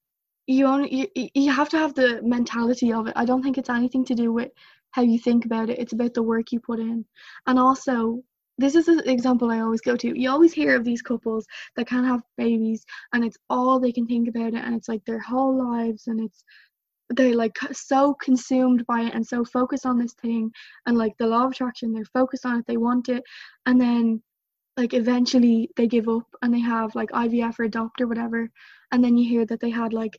[0.46, 3.14] you only you, you have to have the mentality of it.
[3.16, 4.50] I don't think it's anything to do with
[4.90, 5.78] how you think about it.
[5.78, 7.04] It's about the work you put in.
[7.46, 8.22] And also
[8.56, 10.18] this is an example i always go to.
[10.18, 14.06] You always hear of these couples that can't have babies and it's all they can
[14.06, 16.44] think about it and it's like their whole lives and it's
[17.10, 20.50] they're like so consumed by it and so focused on this thing
[20.86, 23.22] and like the law of attraction they're focused on it they want it.
[23.66, 24.22] And then
[24.76, 28.50] like eventually they give up and they have like IVF or adopt or whatever.
[28.92, 30.18] And then you hear that they had like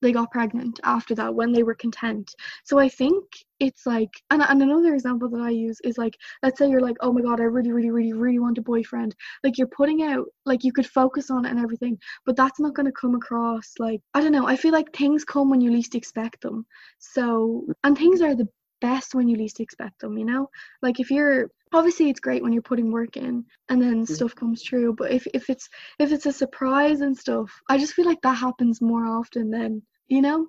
[0.00, 2.34] they got pregnant after that when they were content.
[2.64, 3.24] So i think
[3.60, 6.96] it's like and, and another example that i use is like let's say you're like
[7.00, 9.14] oh my god i really really really really want a boyfriend.
[9.44, 12.74] Like you're putting out like you could focus on it and everything but that's not
[12.74, 15.70] going to come across like i don't know i feel like things come when you
[15.70, 16.66] least expect them.
[16.98, 18.48] So and things are the
[18.80, 20.48] best when you least expect them you know?
[20.82, 24.06] Like if you're obviously it's great when you're putting work in and then Mm.
[24.06, 27.94] stuff comes true but if, if it's if it's a surprise and stuff i just
[27.94, 30.46] feel like that happens more often than you know?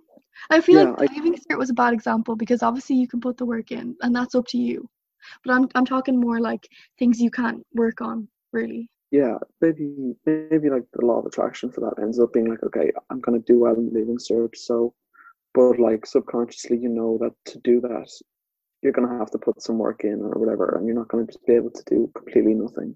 [0.50, 3.20] I feel Yeah, like I- leaving cert was a bad example because obviously you can
[3.20, 4.88] put the work in and that's up to you.
[5.44, 8.90] But i'm i'm talking more like things you can't work on really.
[9.12, 12.92] Yeah, maybe maybe like the law of attraction for that ends up being like, okay,
[13.10, 14.94] I'm gonna do well in leaving cert, so
[15.54, 18.10] but like subconsciously you know that to do that
[18.82, 21.46] you're gonna have to put some work in or whatever, and you're not gonna just
[21.46, 22.96] be able to do completely nothing.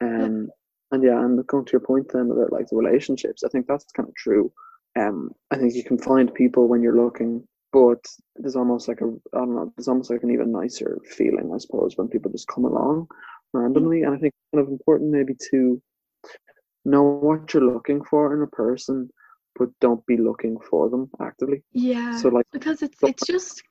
[0.00, 0.50] Um,
[0.92, 3.84] and yeah, and going to your point then about like the relationships, I think that's
[3.92, 4.52] kind of true.
[4.98, 8.04] Um, I think you can find people when you're looking, but
[8.36, 11.58] there's almost like a I don't know, there's almost like an even nicer feeling, I
[11.58, 13.06] suppose, when people just come along
[13.52, 14.02] randomly.
[14.02, 15.80] And I think it's kind of important maybe to
[16.84, 19.10] know what you're looking for in a person,
[19.56, 21.62] but don't be looking for them actively.
[21.72, 22.16] Yeah.
[22.16, 23.62] So like because it's it's just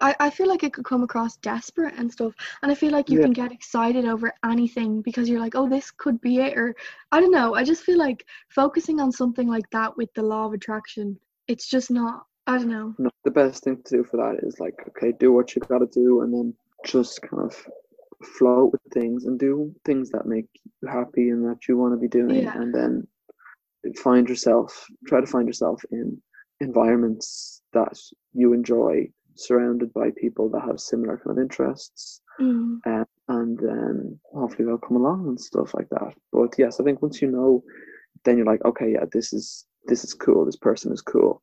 [0.00, 3.10] I, I feel like it could come across desperate and stuff and i feel like
[3.10, 3.24] you Yeah.
[3.24, 6.74] can get excited over anything because you're like oh this could be it or
[7.12, 10.46] i don't know i just feel like focusing on something like that with the law
[10.46, 14.16] of attraction it's just not i don't know no, the best thing to do for
[14.16, 16.54] that is like okay do what you got to do and then
[16.84, 17.66] just kind of
[18.38, 20.46] float with things and do things that make
[20.82, 22.60] you happy and that you want to be doing Yeah.
[22.60, 23.06] and then
[24.02, 26.20] find yourself try to find yourself in
[26.60, 27.98] environments that
[28.32, 34.20] you enjoy surrounded by people that have similar kind of interests mm, um, and then
[34.32, 36.14] hopefully they'll come along and stuff like that.
[36.32, 37.62] But yes, I think once you know,
[38.24, 40.44] then you're like, okay, yeah, this is this is cool.
[40.44, 41.40] This person is cool,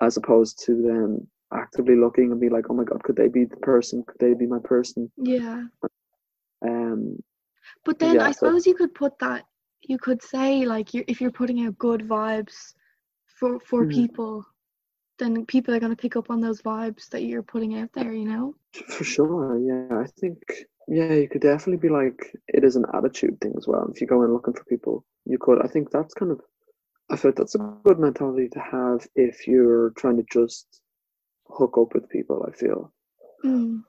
[0.00, 3.44] as opposed to then actively looking and be like, oh my god, could they be
[3.44, 4.04] the person?
[4.06, 5.10] Could they be my person?
[5.16, 5.64] yeah
[6.62, 7.18] Um,
[7.84, 9.44] but then Yeah, i so- suppose you could put that
[9.82, 12.74] you could say like you if you're putting out good vibes
[13.38, 13.90] for for Mhm.
[13.90, 14.46] people
[15.18, 18.12] then people are going to pick up on those vibes that you're putting out there
[18.12, 18.54] you know
[18.88, 20.38] for sure, yeah, I think
[20.88, 23.88] yeah, you could definitely be like, it is an attitude thing as well.
[23.92, 25.62] If you go in looking for people, you could.
[25.64, 26.40] I think that's kind of,
[27.10, 30.82] I feel like that's a good mentality to have if you're trying to just
[31.48, 32.44] hook up with people.
[32.48, 32.92] I feel.
[33.44, 33.84] mm,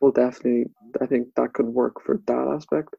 [0.00, 0.64] well definitely
[1.00, 2.94] i think that could work for that aspect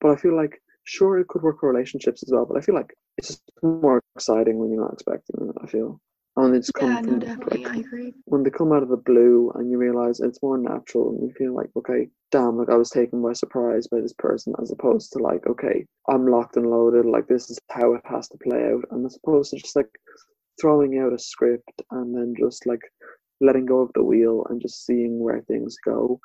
[0.00, 2.74] but i feel like sure it could work for relationships as well but i feel
[2.74, 6.00] like it's just more exciting when you're not expecting it i feel
[6.34, 8.14] Oh, and when they just come yeah no definitely like, i agree.
[8.24, 11.34] when they come out of the blue and you realize it's more natural and you
[11.36, 15.12] feel like okay damn like i was taken by surprise by this person as opposed
[15.12, 18.64] to like okay i'm locked and loaded like this is how it has to play
[18.72, 18.82] out.
[18.90, 19.90] And as opposed to just like
[20.58, 22.80] throwing out a script and then just like
[23.42, 26.18] letting go of the wheel and just seeing where things go.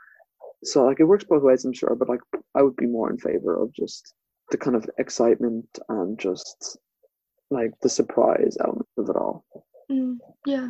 [0.64, 2.22] So like it works both ways i'm sure but like
[2.56, 4.14] i would be more in favor of just
[4.52, 6.78] the kind of excitement and just
[7.52, 9.44] like the surprise element of it all
[9.92, 10.70] Mm, yeah.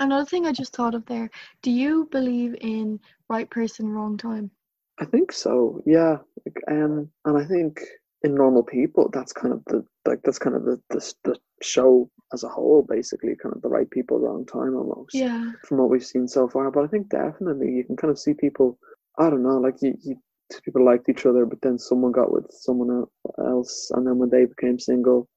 [0.00, 1.30] Another thing I just thought of there.
[1.62, 4.50] Do you believe in right person, wrong time?
[4.98, 5.80] I think so.
[5.86, 6.18] Yeah.
[6.44, 7.80] Like, um, and I think
[8.22, 12.10] in normal people, that's kind of the like that's kind of the the, the show
[12.32, 15.14] as a whole, basically, kind of the right people, wrong time, almost.
[15.14, 15.52] Yeah.
[15.68, 18.34] From what we've seen so far, but I think definitely you can kind of see
[18.34, 18.78] people.
[19.18, 20.16] I don't know, like you, you
[20.50, 23.06] two people liked each other, but then someone got with someone
[23.38, 25.28] else, and then when they became single,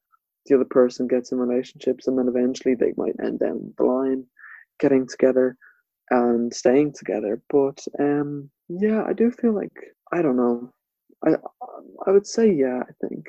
[0.45, 4.25] the other person gets in relationships, and then eventually they might end down the line,
[4.79, 5.57] getting together
[6.11, 7.41] and staying together.
[7.49, 9.73] But um, yeah, I do feel like
[10.11, 10.71] I don't know.
[11.25, 11.35] I
[12.05, 12.81] I would say yeah.
[12.81, 13.27] I think.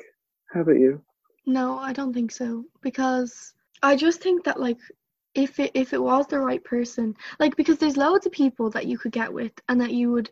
[0.53, 1.01] How about you?
[1.45, 3.53] No, I don't think so because
[3.83, 4.77] I just think that like
[5.35, 8.87] if it if it was the right person, like because there's loads of people that
[8.87, 10.29] you could get with and that you would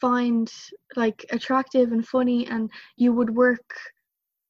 [0.00, 0.52] find
[0.96, 3.74] like attractive and funny and you would work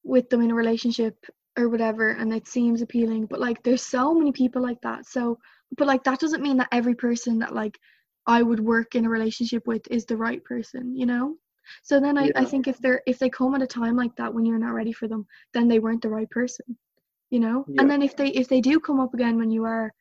[0.03, 1.15] with them in a relationship
[1.59, 5.05] or whatever and it seems appealing but like there's so many people like that.
[5.05, 5.37] So
[5.77, 7.77] but like that doesn't mean that every person that like
[8.25, 11.35] I would work in a relationship with is the right person you know?
[11.83, 14.33] So then I, I think if they're if they come at a time like that
[14.33, 16.77] when you're not ready for them then they weren't the right person
[17.29, 17.65] you know?
[17.67, 17.81] Yeah.
[17.81, 19.93] and then if they if they do come up again when you are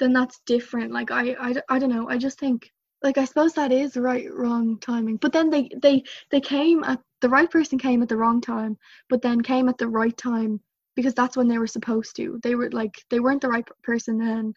[0.00, 0.92] then that's different.
[0.92, 2.08] Like I, I I don't know.
[2.08, 2.68] I just think
[3.04, 5.18] like I suppose that is right wrong timing.
[5.18, 8.76] But then they they they came at the right person came at the wrong time
[9.08, 10.60] but then came at the right time
[10.96, 12.38] because that's when they were supposed to.
[12.42, 14.54] They were like they weren't the right person then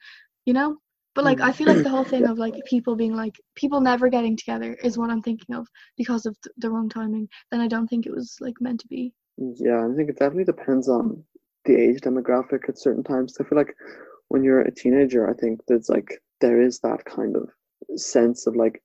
[0.48, 0.78] you know?
[1.14, 4.08] But like I feel like the whole thing of like people being like people never
[4.08, 7.68] getting together is what I'm thinking of because of th- the wrong timing then I
[7.68, 9.14] don't think it was like meant to be.
[9.38, 11.24] Yeah, I think it definitely depends on
[11.66, 13.36] the age demographic at certain times.
[13.40, 13.76] I feel like
[14.28, 17.50] when you're a teenager, I think there's like there is that kind of
[17.98, 18.84] sense of like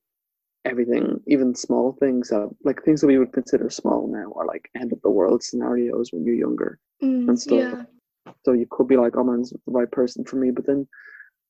[0.65, 4.69] everything, even small things that like things that we would consider small now are like
[4.75, 6.79] end of the world scenarios when you're younger.
[7.01, 7.59] mm, And stuff.
[7.59, 10.51] yeah So you could be like, oh man, the right person for me.
[10.51, 10.87] But then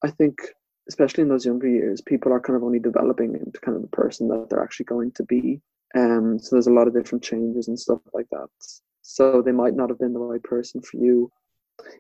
[0.04, 0.40] I think,
[0.90, 3.96] especially in those younger years, people are kind of only developing into kind of the
[3.96, 5.62] person that they're actually going to be.
[5.96, 8.48] Um, so there's a lot of different changes and stuff like that.
[9.04, 11.32] So they might not have been the right person for you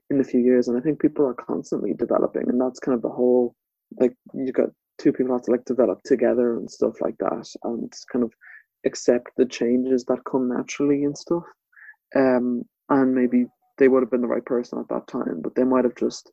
[0.09, 0.67] in a few years.
[0.67, 3.55] And I think people are constantly developing, and that's kind of the whole
[3.99, 4.69] like you got
[5.03, 8.31] two people have to like develop together and stuff like that, and kind of
[8.85, 11.43] accept the changes that come naturally and stuff.
[12.15, 13.45] Um, and maybe
[13.77, 16.31] they would have been the right person at that time, but they might have just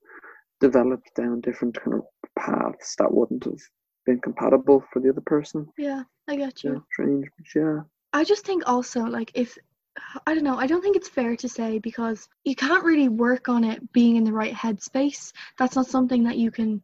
[0.60, 2.02] developed down different kind of
[2.38, 3.60] paths that wouldn't have
[4.06, 5.66] been compatible for the other person.
[5.76, 6.74] Yeah, I get you.
[6.74, 7.80] Yeah, strange, but yeah.
[8.12, 9.56] I just think also like if
[10.26, 13.48] I don't know, I don't think it's fair to say because you can't really work
[13.48, 15.32] on it being in the right headspace.
[15.58, 16.82] That's not something that you can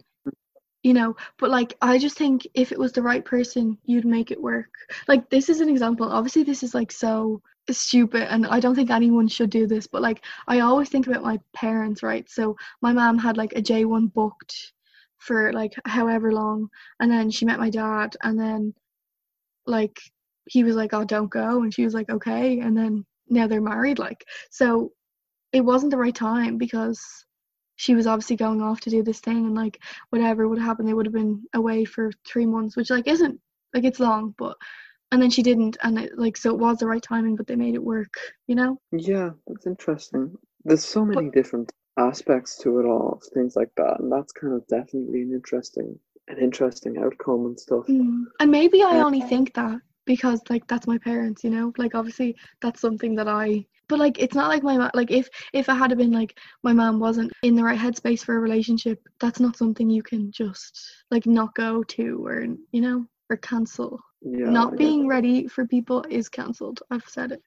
[0.86, 4.30] you know, but like I just think if it was the right person, you'd make
[4.30, 4.72] it work.
[5.08, 6.08] Like this is an example.
[6.08, 10.00] Obviously this is like so stupid and I don't think anyone should do this, but
[10.00, 12.30] like I always think about my parents, right?
[12.30, 14.74] So my mom had like a J1 booked
[15.18, 16.68] for like however long
[17.00, 18.72] and then she met my dad and then
[19.66, 19.98] like
[20.48, 23.60] he was like, "Oh, don't go," and she was like, "Okay," and then now they're
[23.60, 23.98] married.
[23.98, 24.92] Like, so
[25.52, 27.25] it wasn't the right time because
[27.76, 30.94] she was obviously going off to do this thing, and like whatever would happen, they
[30.94, 33.40] would have been away for three months, which like isn't
[33.74, 34.56] like it's long, but
[35.12, 37.56] and then she didn't, and it like so it was the right timing, but they
[37.56, 38.12] made it work,
[38.46, 38.80] you know?
[38.92, 40.34] Yeah, that's interesting.
[40.64, 44.66] There's so many different aspects to it all, things like that, and that's kind of
[44.66, 45.98] definitely an interesting
[46.28, 47.86] an interesting outcome and stuff.
[47.86, 48.24] Mm.
[48.40, 51.72] And maybe I only think that because like that's my parents, you know.
[51.76, 53.66] Like obviously that's something that I.
[53.88, 56.72] But like it's not like my ma- like if if it had been like my
[56.72, 61.04] mom wasn't in the right headspace for a relationship, that's not something you can just
[61.10, 64.00] like not go to or you know or cancel.
[64.22, 64.50] Yeah.
[64.50, 65.08] Not being that.
[65.08, 66.80] ready for people is cancelled.
[66.90, 67.42] I've said it.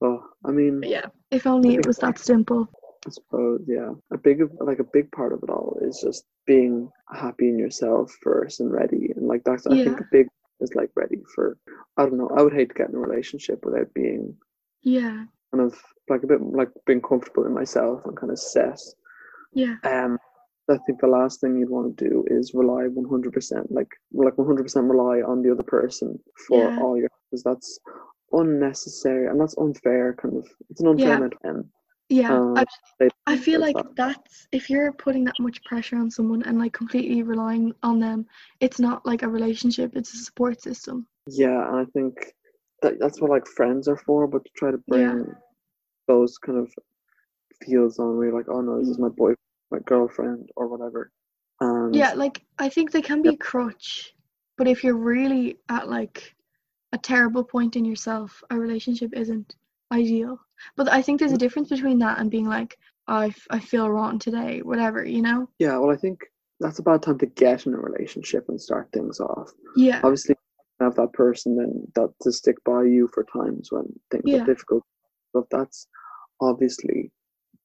[0.00, 2.68] Well, I mean, But yeah, if only it was that simple.
[3.06, 3.90] I suppose, yeah.
[4.12, 8.16] A big like a big part of it all is just being happy in yourself
[8.22, 10.28] first and ready, and like that's I think a big
[10.60, 11.56] is like ready for.
[11.96, 12.30] I don't know.
[12.36, 14.36] I would hate to get in a relationship without being
[14.82, 15.78] Yeah, kind of
[16.08, 18.80] like a bit like being comfortable in myself and kind of set.
[19.52, 20.18] yeah, Um,
[20.70, 23.88] I think the last thing you'd want to do is rely one hundred percent, like
[24.12, 26.78] like one hundred percent rely on the other person for Yeah.
[26.80, 27.78] all your because that's
[28.32, 30.14] unnecessary and that's unfair.
[30.14, 31.52] Kind of, it's an unfair Yeah.
[32.08, 32.34] yeah.
[32.34, 32.64] um, I,
[33.26, 33.96] I feel like that.
[33.96, 38.26] that's if you're putting that much pressure on someone and like completely relying on them,
[38.60, 41.06] it's not like a relationship, it's a support system.
[41.26, 42.14] Yeah, and I think
[42.82, 45.34] that that's what like friends are for, but to try to bring Yeah.
[46.08, 46.72] those kind of
[47.62, 49.02] feels on where you're like, oh no, this is Mm.
[49.02, 49.34] my boy,
[49.70, 51.10] my girlfriend, or whatever.
[51.60, 54.14] And Yeah, like I think they can be a crutch,
[54.56, 56.34] but if you're really at like
[56.92, 59.56] a terrible point in yourself, a relationship isn't
[59.92, 60.38] ideal.
[60.76, 63.90] But I think there's a difference between that and being like, I, f- I feel
[63.90, 65.48] rotten today, whatever, you know?
[65.58, 66.20] yeah, well, I think
[66.60, 69.50] that's a bad time to get in a relationship and start things off.
[69.76, 70.34] Yeah, Obviously,
[70.82, 74.42] have that person then that to stick by you for times when things Yeah.
[74.42, 74.84] are difficult.
[75.34, 75.86] But that's
[76.40, 77.10] obviously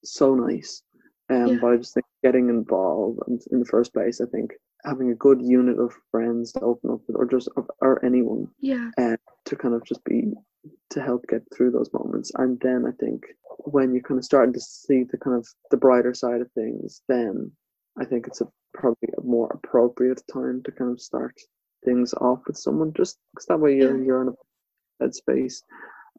[0.04, 0.84] so nice.
[1.30, 1.58] Um, Yeah.
[1.62, 4.54] but I just think getting involved and in the first place, I think
[4.86, 7.50] having a good unit of friends to open up with, or just
[7.82, 10.34] or anyone yeah, and to kind of just be
[10.92, 13.24] to help get through those moments and then i think
[13.60, 17.02] when you're kind of starting to see the kind of the brighter side of things
[17.08, 17.52] then
[18.00, 21.36] i think it's a probably a more appropriate time to kind of start
[21.86, 24.04] things off with someone just because that way you're, Yeah.
[24.06, 25.62] you're in a headspace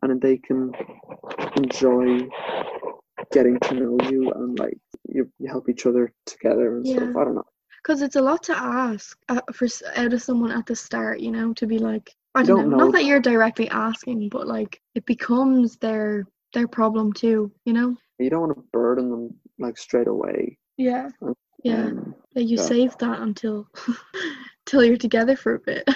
[0.02, 0.72] and then they can
[1.56, 2.28] enjoy
[3.32, 4.78] getting to know you and like
[5.08, 7.44] you, you help each other together and stuff i don't know
[7.82, 11.30] because it's a lot to ask uh, for out of someone at the start, you
[11.30, 12.84] know, to be like, I don't, don't know, know.
[12.86, 17.96] not that you're directly asking, but like it becomes their their problem too, you know?
[18.18, 21.08] you don't want to burden them like straight away Yeah,
[21.62, 21.86] yeah.
[21.86, 22.62] um, Yeah, you Yeah.
[22.62, 23.68] save that until
[24.68, 25.88] till you're together for a bit.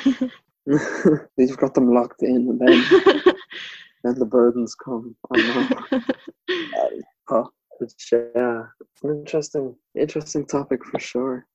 [1.37, 2.85] you've got them locked in and then
[4.05, 5.15] then the burdens come.
[5.33, 6.01] I know.
[7.31, 7.51] oh,
[7.81, 11.47] yeah, it's an interesting, interesting topic for sure.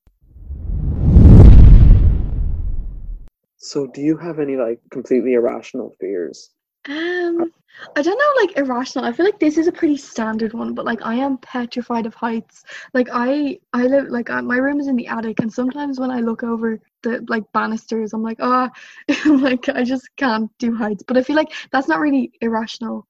[3.56, 6.50] So, do you have any like completely irrational fears?
[6.88, 7.52] um,
[7.96, 9.04] I don't know, like irrational.
[9.04, 12.14] I feel like this is a pretty standard one, but like I am petrified of
[12.14, 12.64] heights.
[12.94, 16.10] Like I, I live like uh, my room is in the attic, and sometimes when
[16.10, 18.70] I look over the like banisters, I'm like, ah.
[19.24, 21.02] I'm like I just can't do heights.
[21.06, 23.06] But I feel like that's not really irrational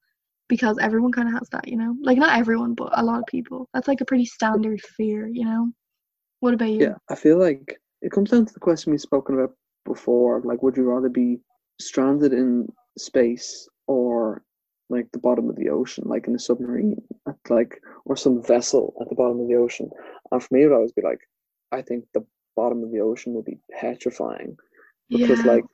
[0.47, 1.95] because everyone kind of has that, you know.
[2.01, 3.69] Like not everyone, but a lot of people.
[3.73, 5.71] That's like a pretty standard fear, you know.
[6.39, 6.81] What about you?
[6.81, 10.41] Yeah, I feel like it comes down to the question we've spoken about before.
[10.43, 11.39] Like, would you rather be
[11.79, 12.67] stranded in
[12.97, 14.43] space or
[14.89, 16.95] like the bottom of the ocean, like in a submarine,
[17.27, 19.89] at like or some vessel at the bottom of the ocean?
[20.31, 21.19] And for me, it would always be like,
[21.71, 22.25] I think the
[22.55, 24.57] bottom of the ocean would be petrifying
[25.09, 25.53] because Yeah.
[25.53, 25.65] like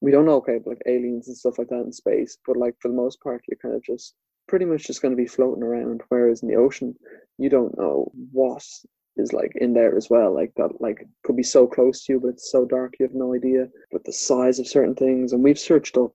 [0.00, 2.88] we don't know, okay, like aliens and stuff like that in space, but like for
[2.88, 4.14] the most part, you're kind of just
[4.46, 6.02] pretty much just going to be floating around.
[6.08, 6.94] Whereas in the ocean,
[7.36, 8.64] you don't know what
[9.16, 10.32] is like in there as well.
[10.32, 13.14] Like that, like could be so close to you, but it's so dark you have
[13.14, 13.68] no idea.
[13.90, 16.12] But the size of certain things, and we've searched up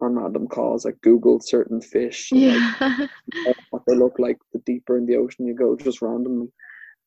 [0.00, 3.06] on random calls, like Googled certain fish, and, like, Yeah.
[3.70, 4.38] what they look like.
[4.52, 6.48] The deeper in the ocean you go, just randomly.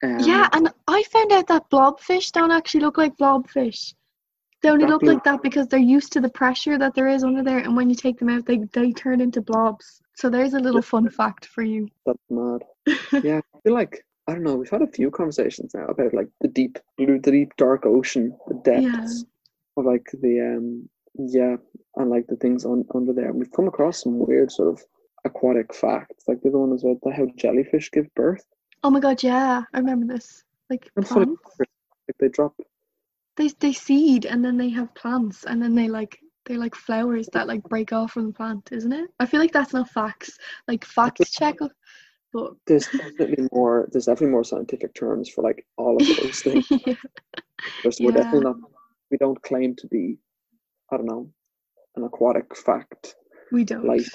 [0.03, 3.93] Um, yeah, and I found out that blobfish don't actually look like blobfish.
[4.61, 7.43] They only look like that because they're used to the pressure that there is under
[7.43, 10.01] there, and when you take them out, they they turn into blobs.
[10.15, 11.87] So there's a little fun fact for you.
[12.05, 12.63] That's mad.
[13.23, 14.55] yeah, I feel like I don't know.
[14.55, 18.37] We've had a few conversations now about like the deep blue, the deep dark ocean,
[18.47, 19.25] the depths
[19.77, 21.55] of like the um yeah,
[21.95, 23.29] and like the things on under there.
[23.29, 24.83] And we've come across some weird sort of
[25.25, 28.45] aquatic facts, like the other one is about how jellyfish give birth.
[28.83, 30.43] Oh my god, yeah, I remember this.
[30.69, 32.53] Like funny, plants, like they drop.
[33.37, 37.27] they they seed and then they have plants and then they like they're like flowers
[37.33, 39.09] that like break off from the plant, isn't it?
[39.19, 40.37] I feel like that's not facts.
[40.67, 41.55] Like facts check,
[42.33, 43.87] but There's definitely more.
[43.91, 46.67] There's definitely more scientific terms for like all of those things.
[46.69, 46.93] yeah.
[47.99, 48.55] We're definitely not.
[49.11, 50.17] We don't claim to be.
[50.91, 51.29] I don't know,
[51.95, 53.15] an aquatic fact.
[53.51, 53.85] we don't.
[53.85, 54.05] Like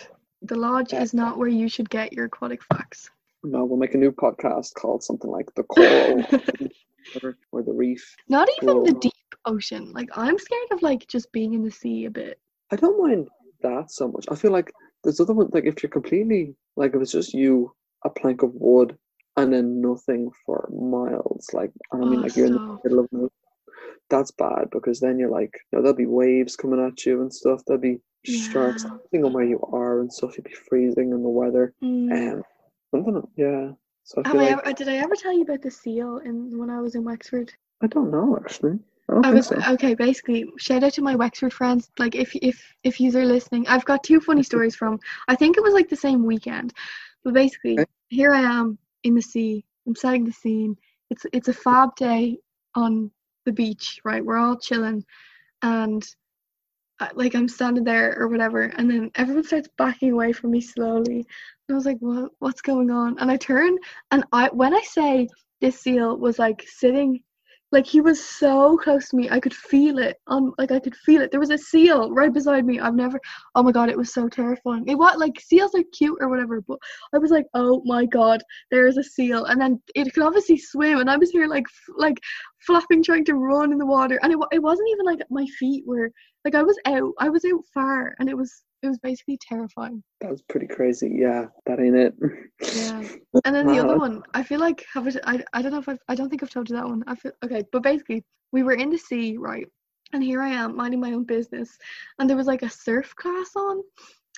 [0.43, 1.03] the lodge Yeah.
[1.03, 3.11] is not where you should get your aquatic facts.
[3.45, 6.25] No, we'll make a new podcast called something like the coral
[7.23, 8.17] or, or the reef.
[8.29, 9.13] Not even the deep
[9.45, 9.93] ocean.
[9.93, 12.41] Like I'm scared of like just being in the sea a bit.
[12.73, 13.29] I don't mind
[13.63, 14.25] that so much.
[14.31, 14.73] I feel like
[15.03, 17.73] there's other one like if you're completely like if it's just you,
[18.05, 18.97] a plank of wood,
[19.37, 21.47] and then nothing for miles.
[21.53, 23.29] Like I mean Oh, like you're in the middle of no
[24.11, 27.33] that's bad because then you're like you know, there'll be waves coming at you and
[27.33, 27.61] stuff.
[27.67, 28.97] There'll be sharks Yeah.
[29.03, 30.37] depending on where you are and stuff.
[30.37, 31.75] You'll be freezing in the weather.
[31.83, 32.33] Mm.
[32.37, 32.43] Um
[32.95, 33.73] something yeah.
[34.05, 36.59] So I oh, Have I like did I ever tell you about the seal in
[36.59, 37.53] when I was in Wexford?
[37.83, 38.79] I don't know actually.
[39.09, 39.61] I I was so.
[39.75, 39.95] okay.
[39.95, 41.91] Basically, shout out to my Wexford friends.
[41.99, 44.99] Like, if if if you are listening, I've got two funny stories from.
[45.29, 46.73] I think it was like the same weekend,
[47.23, 47.91] but basically, Okay.
[48.09, 49.65] here I am in the sea.
[49.87, 50.77] I'm setting the scene.
[51.11, 52.39] It's it's a fab day
[52.75, 53.11] on
[53.45, 54.25] the beach, right?
[54.25, 55.05] We're all chilling,
[55.63, 56.03] and
[57.15, 61.27] like I'm standing there or whatever, and then everyone starts backing away from me slowly.
[61.69, 62.33] And I was like, "What?
[62.39, 63.77] What's going on?" And I turn,
[64.11, 65.29] and I when I say
[65.61, 67.23] this seal was like sitting
[67.75, 69.29] like he was so close to me.
[69.29, 70.17] I could feel it.
[70.29, 71.31] On like i could feel it.
[71.31, 72.79] There was a seal right beside me.
[72.79, 73.21] I've never
[73.55, 74.85] oh my god it was so terrifying.
[74.87, 76.79] It was like seals are cute or whatever but
[77.15, 79.45] i was like oh my god there is a seal.
[79.47, 82.19] And then it could obviously swim and i was here like f- like
[82.67, 84.19] flapping trying to run in the water.
[84.23, 86.11] And it, it wasn't even like my feet were
[86.45, 90.03] like i was out i was out far and it was it was basically terrifying
[90.21, 91.11] That was pretty crazy.
[91.15, 92.15] Yeah, that ain't it.
[92.75, 93.03] Yeah.
[93.45, 95.89] And then the other one, I feel like have it, I I don't know if
[95.89, 97.03] I've, I don't think I've told you that one.
[97.07, 99.67] I feel okay, but basically we were in the sea, right?
[100.13, 101.77] And here I am minding my own business,
[102.19, 103.83] and there was like a surf class on.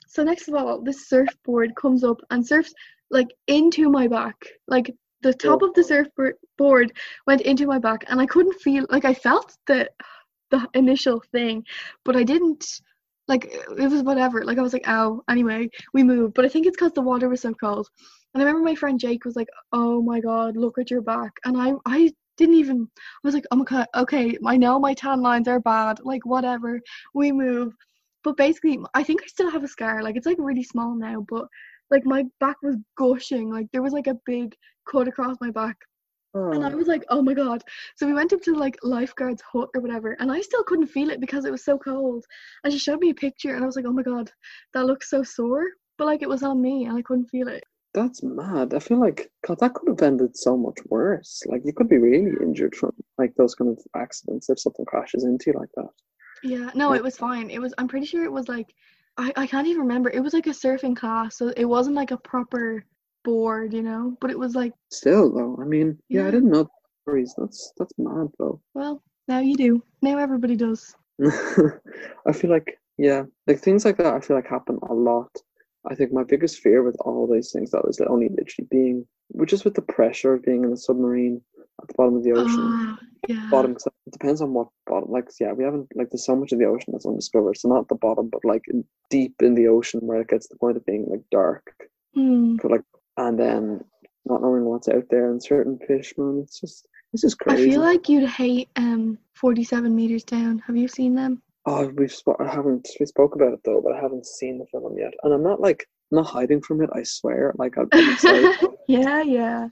[0.06, 2.72] So next of all, this surfboard comes up and surfs
[3.10, 4.36] like into my back,
[4.68, 6.04] like the top of the oh.
[6.16, 6.92] surfboard
[7.26, 9.90] went into my back, and I couldn't feel like I felt the
[10.50, 11.64] the initial thing,
[12.04, 12.80] but I didn't.
[13.28, 14.44] Like it was whatever.
[14.44, 15.22] Like I was like, ow.
[15.28, 17.88] Anyway, we moved, but I think it's because the water was so cold.
[18.34, 21.32] And I remember my friend Jake was like, "Oh my god, look at your back,"
[21.44, 22.88] and I I didn't even.
[22.96, 26.00] I was like, "Oh my god, okay, I know my tan lines are bad.
[26.04, 26.80] Like whatever,
[27.14, 27.72] we move."
[28.24, 30.02] But basically, I think I still have a scar.
[30.02, 31.46] Like it's like really small now, but
[31.90, 33.50] like my back was gushing.
[33.50, 34.54] Like there was like a big
[34.90, 35.76] cut across my back,
[36.52, 37.62] and I Oh, was like, "Oh my god!"
[37.96, 41.10] So we went up to like lifeguard's hut or whatever, and I still couldn't feel
[41.10, 42.24] it because it was so cold.
[42.64, 44.32] And she showed me a picture, and I was like, "Oh my god,
[44.74, 45.66] that looks so sore."
[45.98, 47.64] But like it was on me, and I couldn't feel it.
[47.94, 48.74] that's mad.
[48.74, 51.42] I feel like God, that could have ended so much worse.
[51.46, 55.24] Like you could be really injured from like those kind of accidents if something crashes
[55.24, 55.90] into you like that.
[56.42, 56.94] Yeah, no, Yeah.
[56.94, 57.50] it was fine.
[57.50, 57.74] It was.
[57.78, 58.74] I'm pretty sure it was like,
[59.18, 60.10] I I can't even remember.
[60.10, 62.84] It was like a surfing class, so it wasn't like a proper
[63.30, 64.16] board, you know.
[64.20, 66.28] But it was like, Still though, I mean, yeah, Yeah.
[66.28, 66.68] I didn't know
[67.02, 67.34] stories.
[67.36, 68.60] That's that's mad though.
[68.74, 69.82] well, now you do.
[70.02, 70.94] Now everybody does.
[72.26, 74.14] I feel like yeah, like things like that.
[74.14, 75.30] I feel like happen a lot.
[75.90, 79.06] I think my biggest fear with all these things though is that only literally being,
[79.28, 81.40] which is with the pressure of being in a submarine
[81.82, 82.70] at the bottom of the ocean.
[82.74, 82.96] Ah,
[83.28, 83.48] yeah.
[83.50, 85.10] Bottom, 'cause it depends on what bottom.
[85.10, 87.56] Like yeah, we haven't like there's so much of the ocean that's undiscovered.
[87.58, 90.46] So not at the bottom, but like in, deep in the ocean where it gets
[90.48, 91.64] to the point of being like dark.
[92.14, 92.56] Hmm.
[92.62, 92.82] But like
[93.16, 93.84] and then
[94.24, 97.80] not knowing what's out there and certain fish, man, it's just it's just I feel
[97.80, 100.58] like you'd hate um 47 meters down.
[100.66, 101.42] Have you seen them?
[101.66, 104.66] Oh, we've spo- I haven't we spoke about it though, but I haven't seen the
[104.66, 106.90] film yet, and I'm not like I'm not hiding from it.
[106.92, 108.56] I swear, like I'm excited.
[108.88, 109.68] yeah, yeah.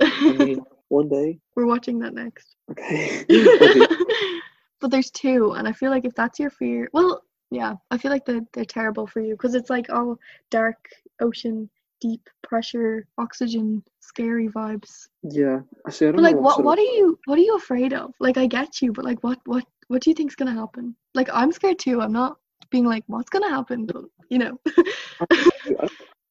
[0.00, 2.56] I mean, one day, We're watching that next.
[2.70, 3.24] okay.
[3.30, 3.86] Okay.
[4.80, 8.10] but there's two, and I feel like if that's your fear, well, yeah, I feel
[8.10, 10.18] like they're, they're terrible for you because it's like all
[10.50, 10.88] dark
[11.20, 11.68] ocean,
[12.06, 14.92] deep pressure, oxygen, scary vibes.
[15.40, 16.06] yeah, I see.
[16.06, 17.92] I don't But like, know what sort what of- are you what are you afraid
[17.92, 18.10] of?
[18.26, 20.84] Like, I get you, but like, what what what do you think's gonna happen?
[21.14, 22.00] Like, I'm scared too.
[22.02, 22.36] I'm not
[22.70, 23.86] being like, what's gonna happen?
[23.86, 24.54] But you know.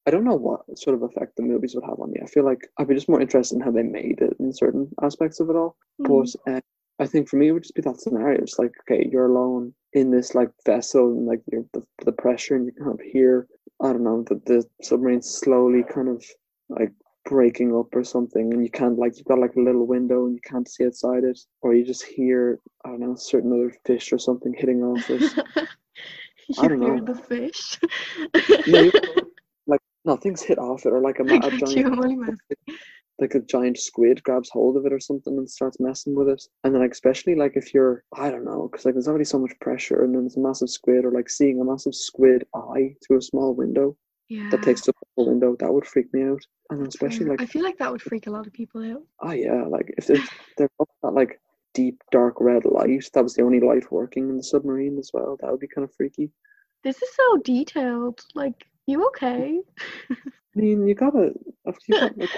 [0.06, 2.20] I don't- know what sort of effect the movies would have on me.
[2.22, 4.88] I feel like I'd be just more interested in how they made it in certain
[5.02, 5.76] aspects of it all.
[5.98, 6.06] Hmm.
[6.08, 6.60] But uh,
[6.98, 8.40] I think for me it would just be that scenario.
[8.42, 12.56] It's like, okay, you're alone in this like vessel and like you're the, the pressure
[12.56, 13.46] and you kind of hear,
[13.82, 16.24] I don't know, the, the submarine's slowly kind of
[16.68, 16.92] like
[17.24, 20.34] breaking up or something and you can't like you've got like a little window and
[20.34, 24.12] you can't see outside it or you just hear I don't know certain other fish
[24.12, 25.20] or something hitting off it.
[26.48, 27.04] you I don't hear know.
[27.04, 27.78] the fish.
[28.66, 28.92] Yeah, you-
[29.68, 32.38] like nothing's hit off it or like a, a giant I'm only messing.
[33.22, 36.42] Like a giant squid grabs hold of it or something and starts messing with it.
[36.64, 39.38] And then, like, especially like if you're, I don't know, because like there's already so
[39.38, 42.94] much pressure, and then there's a massive squid, or like seeing a massive squid eye
[43.06, 43.96] through a small window
[44.28, 44.48] Yeah.
[44.50, 46.42] that takes up the whole window, that would freak me out.
[46.70, 47.28] And then especially fair.
[47.30, 49.02] like, I feel like that would freak a lot of people out.
[49.20, 50.68] oh yeah, like if there's they're
[51.02, 51.40] that like
[51.74, 55.36] deep dark red light, that was the only light working in the submarine as well.
[55.40, 56.30] That would be kind of freaky.
[56.84, 58.20] This is so detailed.
[58.34, 59.60] Like, you okay?
[60.10, 60.16] I
[60.60, 61.32] mean, you gotta,
[61.86, 62.30] you got like,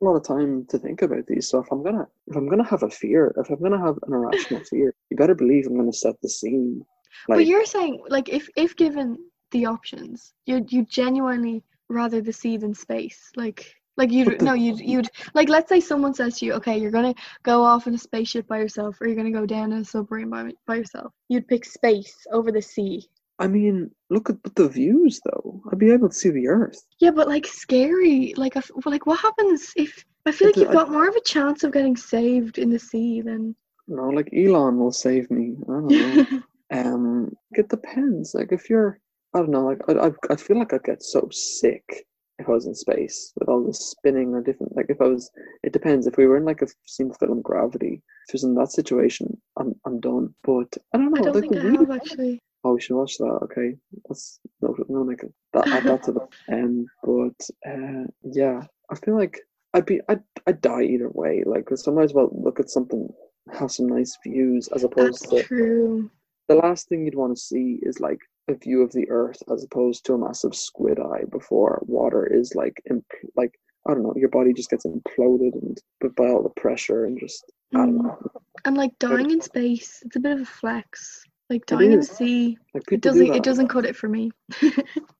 [0.00, 1.48] a lot of time to think about these.
[1.48, 4.12] So if I'm gonna, if I'm gonna have a fear, if I'm gonna have an
[4.14, 6.84] irrational fear, you better believe I'm gonna set the scene.
[7.28, 9.18] but Like, you're saying, like, if if given
[9.50, 13.30] the options, you you genuinely rather the sea than space.
[13.36, 15.48] Like, like you'd the- no, you'd you'd like.
[15.48, 18.58] Let's say someone says to you, okay, you're gonna go off in a spaceship by
[18.58, 21.12] yourself, or you're gonna go down in a submarine by by yourself.
[21.28, 23.08] You'd pick space over the sea.
[23.40, 25.62] I mean, look at the views though.
[25.72, 26.78] I'd be able to see the Earth.
[26.98, 28.34] Yeah, but like scary.
[28.36, 30.04] Like, like what happens if?
[30.26, 33.22] I feel like you've got more of a chance of getting saved in the sea
[33.22, 33.56] than.
[33.88, 35.56] Know, like Elon will save me.
[35.62, 36.42] I don't know.
[36.70, 38.34] um, it depends.
[38.34, 39.00] Like if you're,
[39.34, 39.64] I don't know.
[39.64, 42.06] Like I, I, I feel like I'd get so sick
[42.38, 44.76] if I was in space with all this spinning or different.
[44.76, 45.30] Like if I was,
[45.62, 46.06] it depends.
[46.06, 49.40] If we were in like a scene film Gravity, if it was in that situation,
[49.58, 50.34] I'm, I'm done.
[50.44, 51.20] But I don't know.
[51.20, 52.42] I don't like think I have actually.
[52.62, 53.38] Oh, we should watch that.
[53.44, 53.76] Okay,
[54.08, 55.22] that's no, no, like
[55.54, 55.66] that.
[55.68, 56.86] Add that to the um.
[57.02, 59.40] But uh, yeah, I feel like
[59.72, 61.42] I'd be, I'd, I'd die either way.
[61.46, 63.08] Like, 'cause I might as well look at something,
[63.52, 66.10] have some nice views, as opposed That's to true.
[66.48, 69.64] the last thing you'd want to see is like a view of the Earth, as
[69.64, 73.06] opposed to a massive squid eye before water is like, imp-
[73.36, 73.54] like
[73.86, 77.18] I don't know, your body just gets imploded and but by all the pressure and
[77.18, 77.42] just
[77.74, 78.02] I don't Mm.
[78.04, 78.18] know.
[78.66, 81.24] And like dying in space, it's a bit of a flex.
[81.50, 82.08] Like It dying in the is.
[82.08, 84.30] sea, Like it doesn't do it doesn't cut it for me.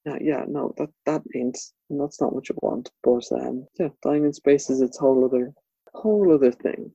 [0.06, 1.58] Yeah, yeah, no, that that ain't
[1.90, 2.90] that's not what you want.
[3.02, 5.52] But um, yeah, dying in space is its whole other
[5.94, 6.92] whole other thing.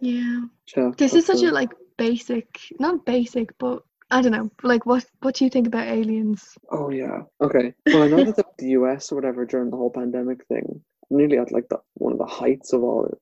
[0.00, 0.40] yeah.
[0.76, 4.50] Yeah, This is such a like basic not basic, but I don't know.
[4.62, 6.56] Like what what do you think about aliens?
[6.70, 7.22] Oh yeah.
[7.42, 7.74] Okay.
[7.92, 10.80] Well, I know that the, the US or whatever during the whole pandemic thing,
[11.10, 13.18] nearly at like the one of the heights of all it,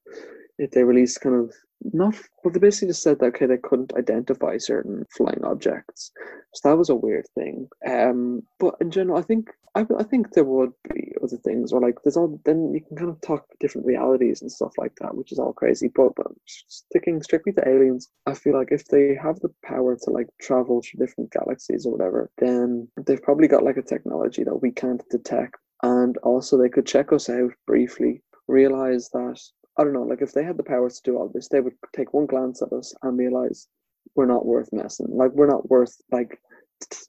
[0.59, 1.53] it they released kind of
[1.83, 2.15] not.
[2.43, 6.13] Well, they basically just said that okay, they couldn't identify certain flying objects,
[6.55, 7.69] so that was a weird thing.
[7.87, 11.81] Um, but in general, I think I, I think there would be other things, or
[11.81, 15.17] like there's all then you can kind of talk different realities and stuff like that,
[15.17, 15.91] which is all crazy.
[15.95, 20.11] But but sticking strictly to aliens, I feel like if they have the power to
[20.11, 24.63] like travel to different galaxies or whatever, then they've probably got like a technology that
[24.63, 29.41] we can't detect, and also they could check us out briefly, realize that
[29.79, 31.75] I don't know, like if they had the powers to do all this, they would
[31.95, 33.69] take one glance at us and realize
[34.15, 35.09] we're not worth messing.
[35.11, 36.39] Like we're not worth like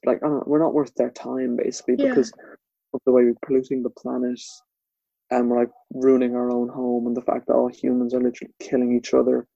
[0.04, 2.08] like I don't know, we're not worth their time basically Yeah.
[2.08, 2.32] because
[2.94, 4.40] of the way we're polluting the planet
[5.30, 8.54] and we're like ruining our own home and the fact that all humans are literally
[8.60, 9.46] killing each other.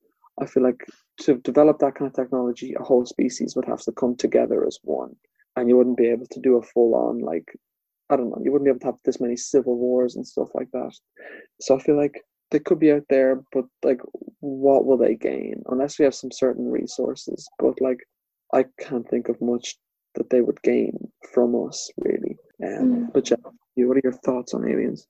[0.40, 0.84] I feel like
[1.22, 4.78] to develop that kind of technology, a whole species would have to come together as
[4.82, 5.14] one.
[5.56, 7.52] And you wouldn't be able to do a full on like
[8.10, 10.48] I don't know, you wouldn't be able to have this many civil wars and stuff
[10.54, 10.92] like that.
[11.60, 12.20] So I feel like
[12.50, 14.00] they could be out there, but like,
[14.40, 17.48] what will they gain unless we have some certain resources?
[17.58, 17.98] But like,
[18.52, 19.76] I can't think of much
[20.16, 20.98] that they would gain
[21.32, 22.36] from us, really.
[22.64, 23.12] Um, Mm.
[23.12, 23.36] But yeah,
[23.76, 25.06] what are your thoughts on aliens?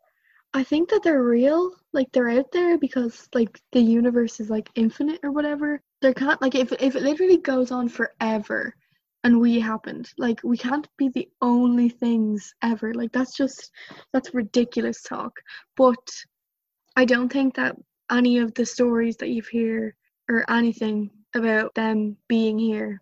[0.53, 1.73] I think that they're real.
[1.93, 5.81] Like they're out there because like the universe is like infinite or whatever.
[6.03, 8.75] There can't like if if it literally goes on forever
[9.23, 12.95] and we happened, like we can't be the only things ever.
[12.95, 13.71] Like that's just
[14.13, 15.33] that's ridiculous talk.
[15.77, 15.99] But
[17.01, 17.77] I don't think that
[18.11, 19.95] any of the stories that you've heard
[20.29, 23.01] or anything about them being here,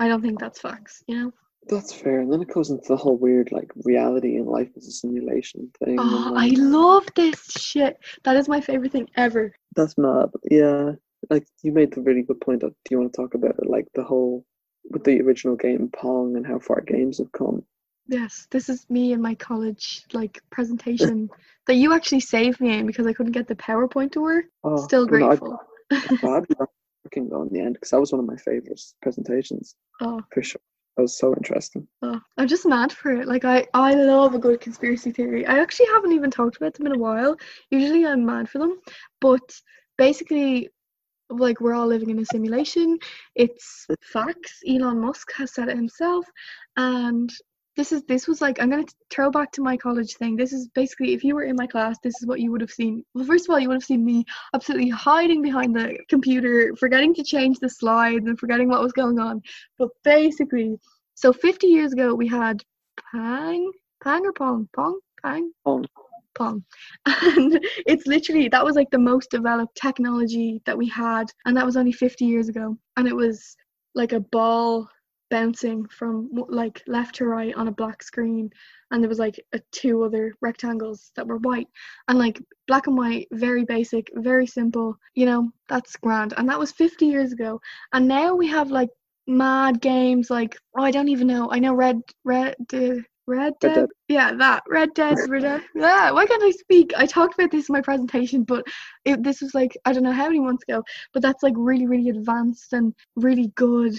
[0.00, 1.32] I don't think that's facts, you know?
[1.68, 2.18] That's fair.
[2.18, 5.70] And then it goes into the whole weird like reality and life as a simulation
[5.78, 5.96] thing.
[6.00, 7.98] Oh, I love this shit.
[8.24, 9.54] That is my favorite thing ever.
[9.76, 10.30] That's mad.
[10.50, 10.94] Yeah.
[11.30, 13.70] Like you made the really good point of do you want to talk about it?
[13.70, 14.44] Like the whole
[14.90, 17.62] with the original game Pong and how far games have come.
[18.08, 21.28] Yes, this is me in my college like presentation
[21.66, 24.44] that you actually saved me in because I couldn't get the PowerPoint to work.
[24.62, 25.58] Oh, Still no, grateful.
[25.90, 26.68] We got
[27.04, 30.42] working though in the end because that was one of my favorite presentations Oh, for
[30.42, 30.60] sure.
[30.96, 31.86] That was so interesting.
[32.02, 33.28] oh, I'm just mad for it.
[33.28, 35.46] Like I, I love a good conspiracy theory.
[35.46, 37.36] I actually haven't even talked about them in a while.
[37.70, 38.78] Usually I'm mad for them,
[39.20, 39.60] but
[39.98, 40.70] basically,
[41.28, 42.98] like we're all living in a simulation.
[43.34, 44.60] It's facts.
[44.68, 46.24] Elon Musk has said it himself,
[46.76, 47.30] and
[47.76, 50.34] this is this was like I'm gonna throw back to my college thing.
[50.34, 52.70] This is basically if you were in my class, this is what you would have
[52.70, 53.04] seen.
[53.14, 54.24] Well, first of all, you would have seen me
[54.54, 59.18] absolutely hiding behind the computer, forgetting to change the slides and forgetting what was going
[59.18, 59.42] on.
[59.78, 60.78] But basically,
[61.14, 62.62] so 50 years ago we had
[63.12, 63.70] Pang,
[64.02, 65.86] Pang or Pong, Pong, Pang, Pong.
[66.34, 66.62] Pong,
[67.06, 71.64] and it's literally that was like the most developed technology that we had, and that
[71.64, 73.56] was only 50 years ago, and it was
[73.94, 74.86] like a ball
[75.30, 78.50] bouncing from like left to right on a black screen
[78.90, 81.68] and there was like a, two other rectangles that were white
[82.08, 86.58] and like black and white very basic very simple you know that's grand and that
[86.58, 87.60] was 50 years ago
[87.92, 88.90] and now we have like
[89.26, 93.74] mad games like oh i don't even know i know red red uh, Red Dead?
[93.74, 93.88] Dead.
[94.08, 94.62] Yeah, that.
[94.68, 95.68] Red Dead Redemption.
[95.74, 96.92] Yeah, why can't I speak?
[96.96, 98.64] I talked about this in my presentation, but
[99.04, 101.86] it, this was like, I don't know how many months ago, but that's like really,
[101.86, 103.98] really advanced and really good.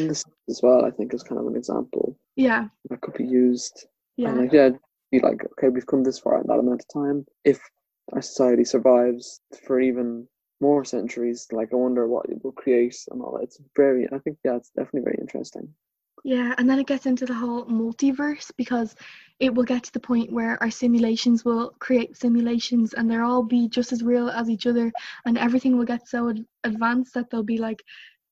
[0.00, 3.86] As well, I think, is kind of an example Yeah, that could be used.
[4.16, 4.30] yeah.
[4.30, 4.70] And like, yeah,
[5.12, 7.24] be like, okay, we've come this far in that amount of time.
[7.44, 7.60] If
[8.12, 10.26] our society survives for even
[10.60, 13.44] more centuries, like, I wonder what it will create and all that.
[13.44, 15.68] It's very, I think, yeah, it's definitely very interesting.
[16.24, 18.94] Yeah, and then it gets into the whole multiverse because
[19.40, 23.42] it will get to the point where our simulations will create simulations and they'll all
[23.42, 24.90] be just as real as each other
[25.26, 27.82] and everything will get so ad- advanced that they'll be like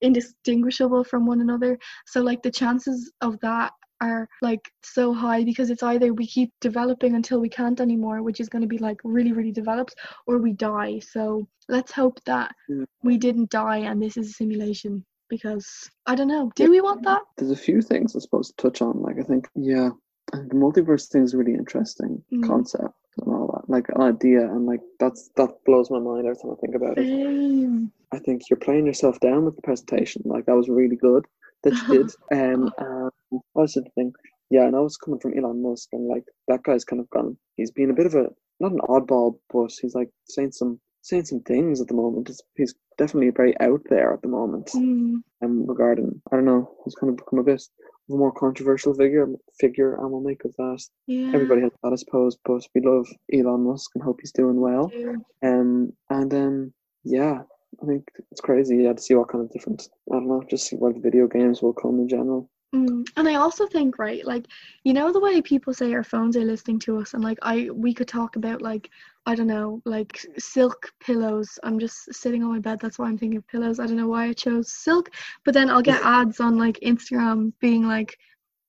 [0.02, 1.78] indistinguishable from one another.
[2.06, 6.52] So like the chances of that are like so high because it's either we keep
[6.60, 9.94] developing until we can't anymore, which is going to be like really really developed,
[10.26, 10.98] or we die.
[10.98, 12.84] So let's hope that Yeah.
[13.02, 16.50] we didn't die and this is a simulation because I don't know.
[16.56, 16.68] Do Yeah.
[16.68, 17.22] we want that?
[17.36, 19.00] There's a few things I suppose to touch on.
[19.00, 19.90] Like, I think, yeah,
[20.32, 22.46] the multiverse thing is a really interesting Mm.
[22.46, 23.70] concept and all that.
[23.70, 26.98] Like, an idea, and like, that's that blows my mind every time I think about
[26.98, 27.06] it.
[27.06, 27.92] Same.
[28.12, 30.22] I think you're playing yourself down with the presentation.
[30.24, 31.24] Like that was really good
[31.64, 32.10] that you did.
[32.32, 34.12] Um, um what was the thing?
[34.50, 37.36] Yeah, and I was coming from Elon Musk, and like that guy's kind of gone.
[37.56, 38.28] He's been a bit of a
[38.60, 42.28] not an oddball, but he's like saying some saying some things at the moment.
[42.28, 44.66] It's, he's definitely very out there at the moment.
[44.74, 47.62] Mm, Um, regarding I don't know, he's kind of become a bit
[48.08, 49.26] of a more controversial figure.
[49.58, 50.82] Figure, and we'll make of that.
[51.06, 51.30] yeah.
[51.34, 54.88] Everybody has that, I suppose, but we love Elon Musk and hope he's doing well.
[54.88, 55.24] do.
[55.42, 56.72] Um, and um,
[57.04, 57.42] yeah,
[57.82, 58.78] I think it's crazy.
[58.78, 59.88] Yeah, to see what kind of different.
[60.10, 62.50] I don't know, just see what video games will come in general.
[62.74, 63.06] Mm.
[63.16, 64.46] And I also think, right, like,
[64.84, 67.68] you know, the way people say our phones are listening to us, and like, I
[67.72, 68.88] we could talk about like,
[69.26, 71.58] I don't know, like silk pillows.
[71.62, 72.80] I'm just sitting on my bed.
[72.80, 73.78] That's why I'm thinking of pillows.
[73.78, 75.10] I don't know why I chose silk,
[75.44, 78.16] but then I'll get ads on like Instagram being like,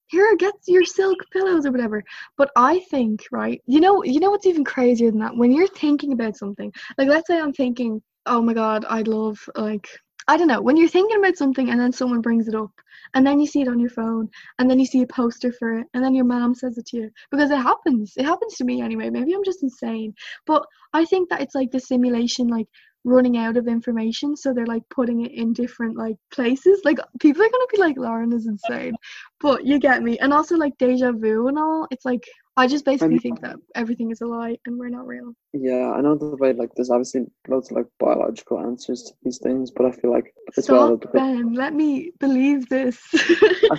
[0.08, 2.04] here, get your silk pillows or whatever.
[2.38, 5.36] But I think, right, you know, you know what's even crazier than that?
[5.36, 9.40] When you're thinking about something, like, let's say I'm thinking, oh my god, I'd love
[9.56, 9.88] like.
[10.26, 12.72] I don't know, when you're thinking about something and then someone brings it up,
[13.14, 15.80] and then you see it on your phone and then you see a poster for
[15.80, 18.64] it and then your mom says it to you because it happens it happens to
[18.64, 20.14] me anyway maybe i'm just insane
[20.46, 22.68] but i think that it's like the simulation like
[23.06, 26.82] running out of information so they're like putting it in different like places.
[26.84, 28.94] Like people are gonna be like lauren is insane.
[29.42, 30.18] But you get me.
[30.20, 32.24] And also like deja vu and all it's like
[32.56, 35.34] i just basically mean- think that everything is a lie and we're not real.
[35.54, 39.40] Yeah, I know the way like there's obviously loads of like biological answers to these
[39.40, 43.00] things, but I feel like as stop well, because ben let me believe this.
[43.14, 43.78] I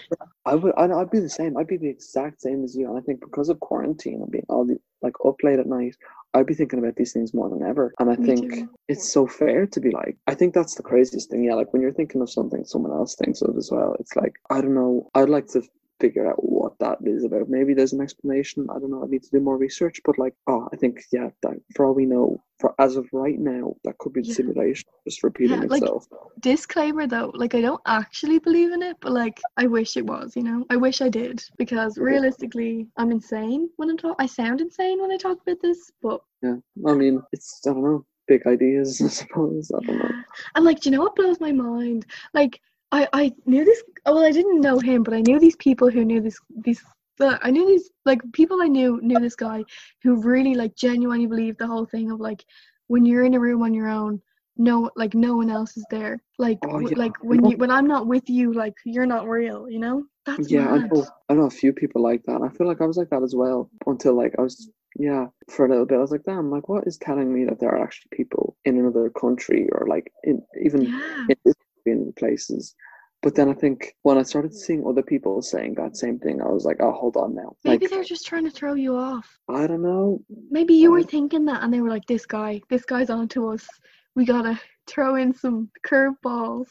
[0.53, 1.57] would I'd, I'd be the same.
[1.57, 4.45] I'd be the exact same as you, and I think because of quarantine and being
[4.49, 5.97] all the like up late at night,
[6.34, 7.95] I'd be thinking about these things more than ever.
[7.99, 8.70] And I Me think too.
[8.88, 11.45] it's so fair to be like, I think that's the craziest thing.
[11.45, 13.97] Yeah, like when you're thinking of something, someone else thinks of as well.
[14.01, 15.11] It's like I don't know.
[15.14, 15.62] I'd like to
[16.01, 17.49] figure out what that is about.
[17.49, 18.66] Maybe there's an explanation.
[18.70, 19.05] I don't know.
[19.05, 20.01] I need to do more research.
[20.05, 21.30] But like, oh, I think yeah.
[21.42, 24.34] That for all we know, for as of right now, that could be the Yeah.
[24.34, 26.09] simulation just repeating Yeah, like- itself.
[26.40, 30.34] disclaimer though like i don't actually believe in it but like i wish it was
[30.36, 32.05] you know i wish i did because Yeah.
[32.05, 36.20] realistically i'm insane when i talk i sound insane when i talk about this but
[36.42, 39.01] Yeah, I mean, it's I don't know, big ideas.
[39.05, 40.11] I suppose I don't know.
[40.55, 42.61] and like do you know what blows my mind like
[42.99, 45.90] i i knew this oh, well i didn't know him but i knew these people
[45.90, 46.38] who knew this
[46.68, 46.82] these
[47.20, 49.62] uh, I knew these like people I knew knew this guy
[50.03, 52.45] who really like genuinely believed the whole thing of like
[52.88, 54.20] when you're in a room on your own
[54.57, 57.86] no like no one else is there like Oh, yeah, like when you when I'm
[57.86, 61.07] not with you like you're not real you know that's yeah, I know.
[61.28, 62.40] I know a few people like that.
[62.40, 65.66] I feel like I was like that as well until like I was yeah for
[65.66, 65.99] a little bit.
[65.99, 68.78] I was like, damn, like what is telling me that there are actually people in
[68.78, 71.53] another country or like in even yeah in
[71.87, 72.74] in places.
[73.22, 76.49] But then I think when I started seeing other people saying that same thing, I
[76.49, 77.57] was like, oh, hold on now.
[77.64, 80.20] maybe Like they're just trying to throw you off I don't know.
[80.51, 83.49] maybe you were thinking that and they were like this guy this guy's on to
[83.49, 83.66] us
[84.14, 86.68] we gotta throw in some curveballs.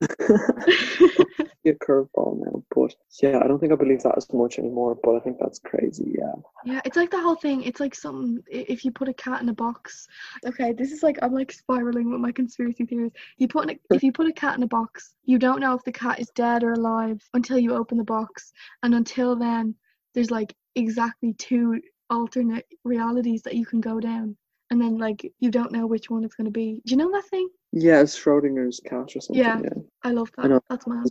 [1.66, 4.98] a curveball now, but yeah, I don't think I believe that as much anymore.
[5.02, 6.14] But I think that's crazy.
[6.18, 6.32] Yeah,
[6.64, 7.62] Yeah, it's like the whole thing.
[7.62, 8.42] It's like something.
[8.48, 10.06] If you put a cat in a box,
[10.44, 13.12] okay, this is like I'm like spiraling with my conspiracy theories.
[13.38, 15.92] You put if you put a cat in a box, you don't know if the
[15.92, 19.74] cat is dead or alive until you open the box, and until then,
[20.14, 21.80] there's like exactly two
[22.10, 24.36] alternate realities that you can go down,
[24.70, 26.82] and then like you don't know which one it's gonna be.
[26.84, 27.48] Do you know that thing?
[27.78, 29.36] Yeah, it's Schrodinger's cat or something.
[29.36, 29.60] Yeah.
[29.62, 29.82] yeah.
[30.02, 30.48] I love I that.
[30.48, 30.60] know.
[30.70, 31.06] That's mad.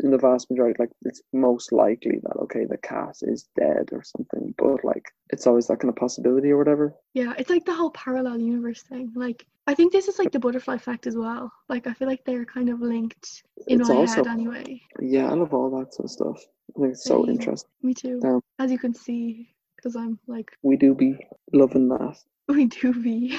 [0.00, 4.02] In the vast majority, like it's most likely that okay, the cat is dead or
[4.02, 6.94] something, but like it's always that kind of possibility or whatever.
[7.14, 9.12] Yeah, it's like the whole parallel universe thing.
[9.14, 11.52] Like I think this is like the butterfly effect as well.
[11.68, 14.80] Like I feel like they're kind of linked in it's my also head anyway.
[15.00, 16.44] yeah, I love all that sort of stuff.
[16.76, 17.34] I think it's so Same.
[17.34, 17.70] interesting.
[17.82, 18.18] Me too.
[18.20, 18.40] Damn.
[18.58, 21.16] As you can see, because I'm like We do be
[21.52, 22.16] loving that.
[22.48, 23.38] we do be.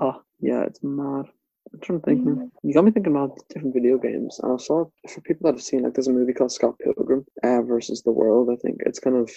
[0.00, 1.26] Oh yeah, it's mad.
[1.72, 2.24] I'm trying to think.
[2.24, 2.50] Mm.
[2.62, 5.62] You got me thinking about different video games, and I saw for people that have
[5.62, 8.50] seen like there's a movie called Scott Pilgrim uh, versus the World.
[8.52, 9.30] I think it's kind of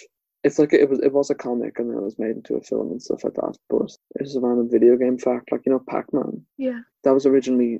[0.44, 2.60] it's like it was it was a comic and then it was made into a
[2.60, 3.56] film and stuff like that.
[3.70, 6.44] But it's a random video game fact, like you know Pac Man.
[6.58, 6.80] yeah.
[7.04, 7.78] That was originally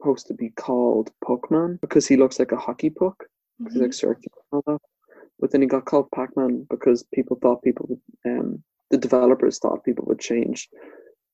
[0.00, 3.16] supposed to be called Puckman because he looks like a hockey puck.
[3.62, 4.80] 'cause He's like circular and all that.
[5.38, 8.00] But then he got called Pac Man because people thought people would
[8.32, 10.68] um the developers thought people would change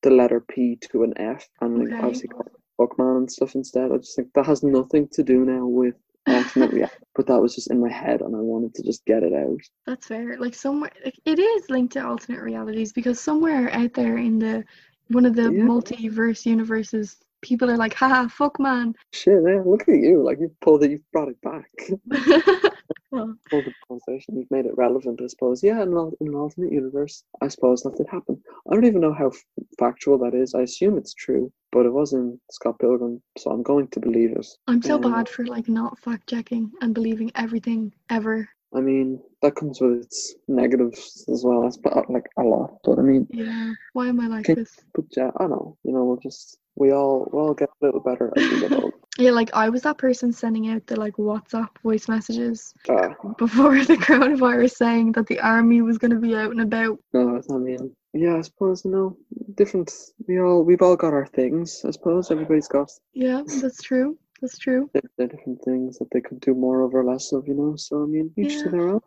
[0.03, 1.99] the letter P to an F and like Okay.
[1.99, 2.53] obviously call it
[2.99, 3.90] and stuff instead.
[3.92, 5.94] I just think that has nothing to do now with
[6.28, 6.94] alternate reality.
[7.16, 9.61] But that was just in my head and I wanted to just get it out.
[9.86, 10.38] That's fair.
[10.38, 14.64] Like somewhere, like, it is linked to alternate realities because somewhere out there in the
[15.09, 15.64] one of the Yeah.
[15.64, 20.22] multiverse universes, people are like, "Haha, fuck man." Shit, man, look at you.
[20.22, 21.70] Like you pulled it, you brought it back.
[23.11, 24.36] well, pulled the conversation.
[24.36, 25.62] You've made it relevant, I suppose.
[25.62, 28.41] Yeah, in, an- in an alternate universe, I suppose that did happen.
[28.70, 29.45] I don't even know how f-
[29.78, 30.55] factual that is.
[30.55, 34.32] I assume it's true, but it was in Scott Pilgrim, so I'm going to believe
[34.32, 34.47] it.
[34.66, 38.49] I'm so Um, bad for like not fact checking and believing everything ever.
[38.74, 41.62] I mean, that comes with its negatives as well.
[41.62, 41.78] That's
[42.11, 43.72] like a lot, but I mean, Yeah.
[43.95, 44.76] Why am I like Can- this?
[44.95, 45.78] but yeah, I don't know.
[45.84, 48.72] You know, we'll just we all we all get a little better as we get
[48.72, 48.96] older.
[49.20, 53.74] Yeah, like I was that person sending out the like WhatsApp voice messages Uh, before
[53.84, 57.00] the coronavirus saying that the army was going to be out and about.
[57.12, 59.16] no, I mean, yeah, I suppose you know,
[59.56, 59.92] different.
[60.28, 61.82] We all we've all got our things.
[61.84, 64.16] I suppose everybody's got Yeah, that's true.
[64.40, 64.88] That's true.
[64.94, 67.74] the, the different things that they could do more of or less of, you know.
[67.74, 68.62] So I mean, each Yeah.
[68.62, 69.00] to their own.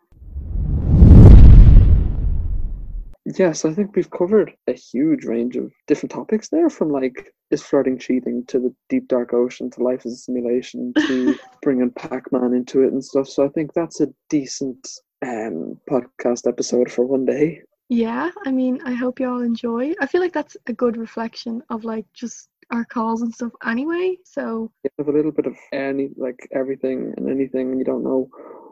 [3.38, 7.62] Yes, I think we've covered a huge range of different topics there, from like is
[7.62, 12.54] flirting cheating to the deep dark ocean to life as a simulation to bringing Pac-Man
[12.54, 13.28] into it and stuff.
[13.28, 14.88] So I think that's a decent
[15.24, 17.62] um podcast episode for one day.
[17.90, 19.94] Yeah, I mean, I hope you all enjoy.
[20.00, 24.16] I feel like that's a good reflection of like just our calls and stuff anyway.
[24.24, 28.04] So, You have a little bit of any like everything and anything, and you don't
[28.04, 28.30] know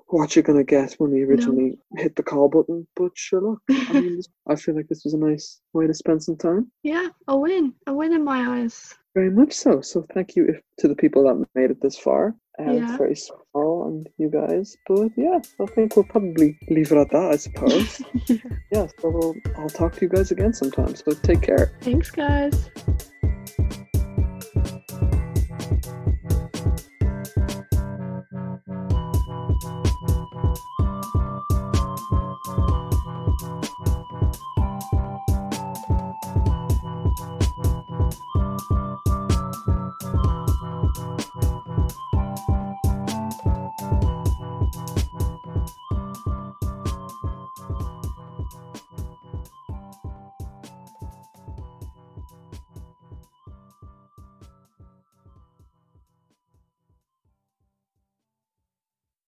[0.09, 2.87] what you're gonna get when we originally hit the call button.
[2.95, 6.23] But sure, look, I mean, I feel like this was a nice way to spend
[6.23, 6.71] some time.
[6.83, 7.73] yeah, a win.
[7.87, 8.95] A win in my eyes.
[9.15, 9.81] Very much so.
[9.81, 12.35] So thank you if, to the people that made it this far.
[12.59, 12.83] Um, Yeah.
[12.89, 17.09] It's very small and you guys, but yeah, I think we'll probably leave it at
[17.11, 17.31] that.
[17.31, 18.01] I suppose.
[18.27, 18.37] Yeah.
[18.71, 18.87] yeah.
[18.99, 20.93] So we'll, I'll talk to you guys again sometime.
[20.95, 21.73] So take care.
[21.81, 22.69] Thanks, guys.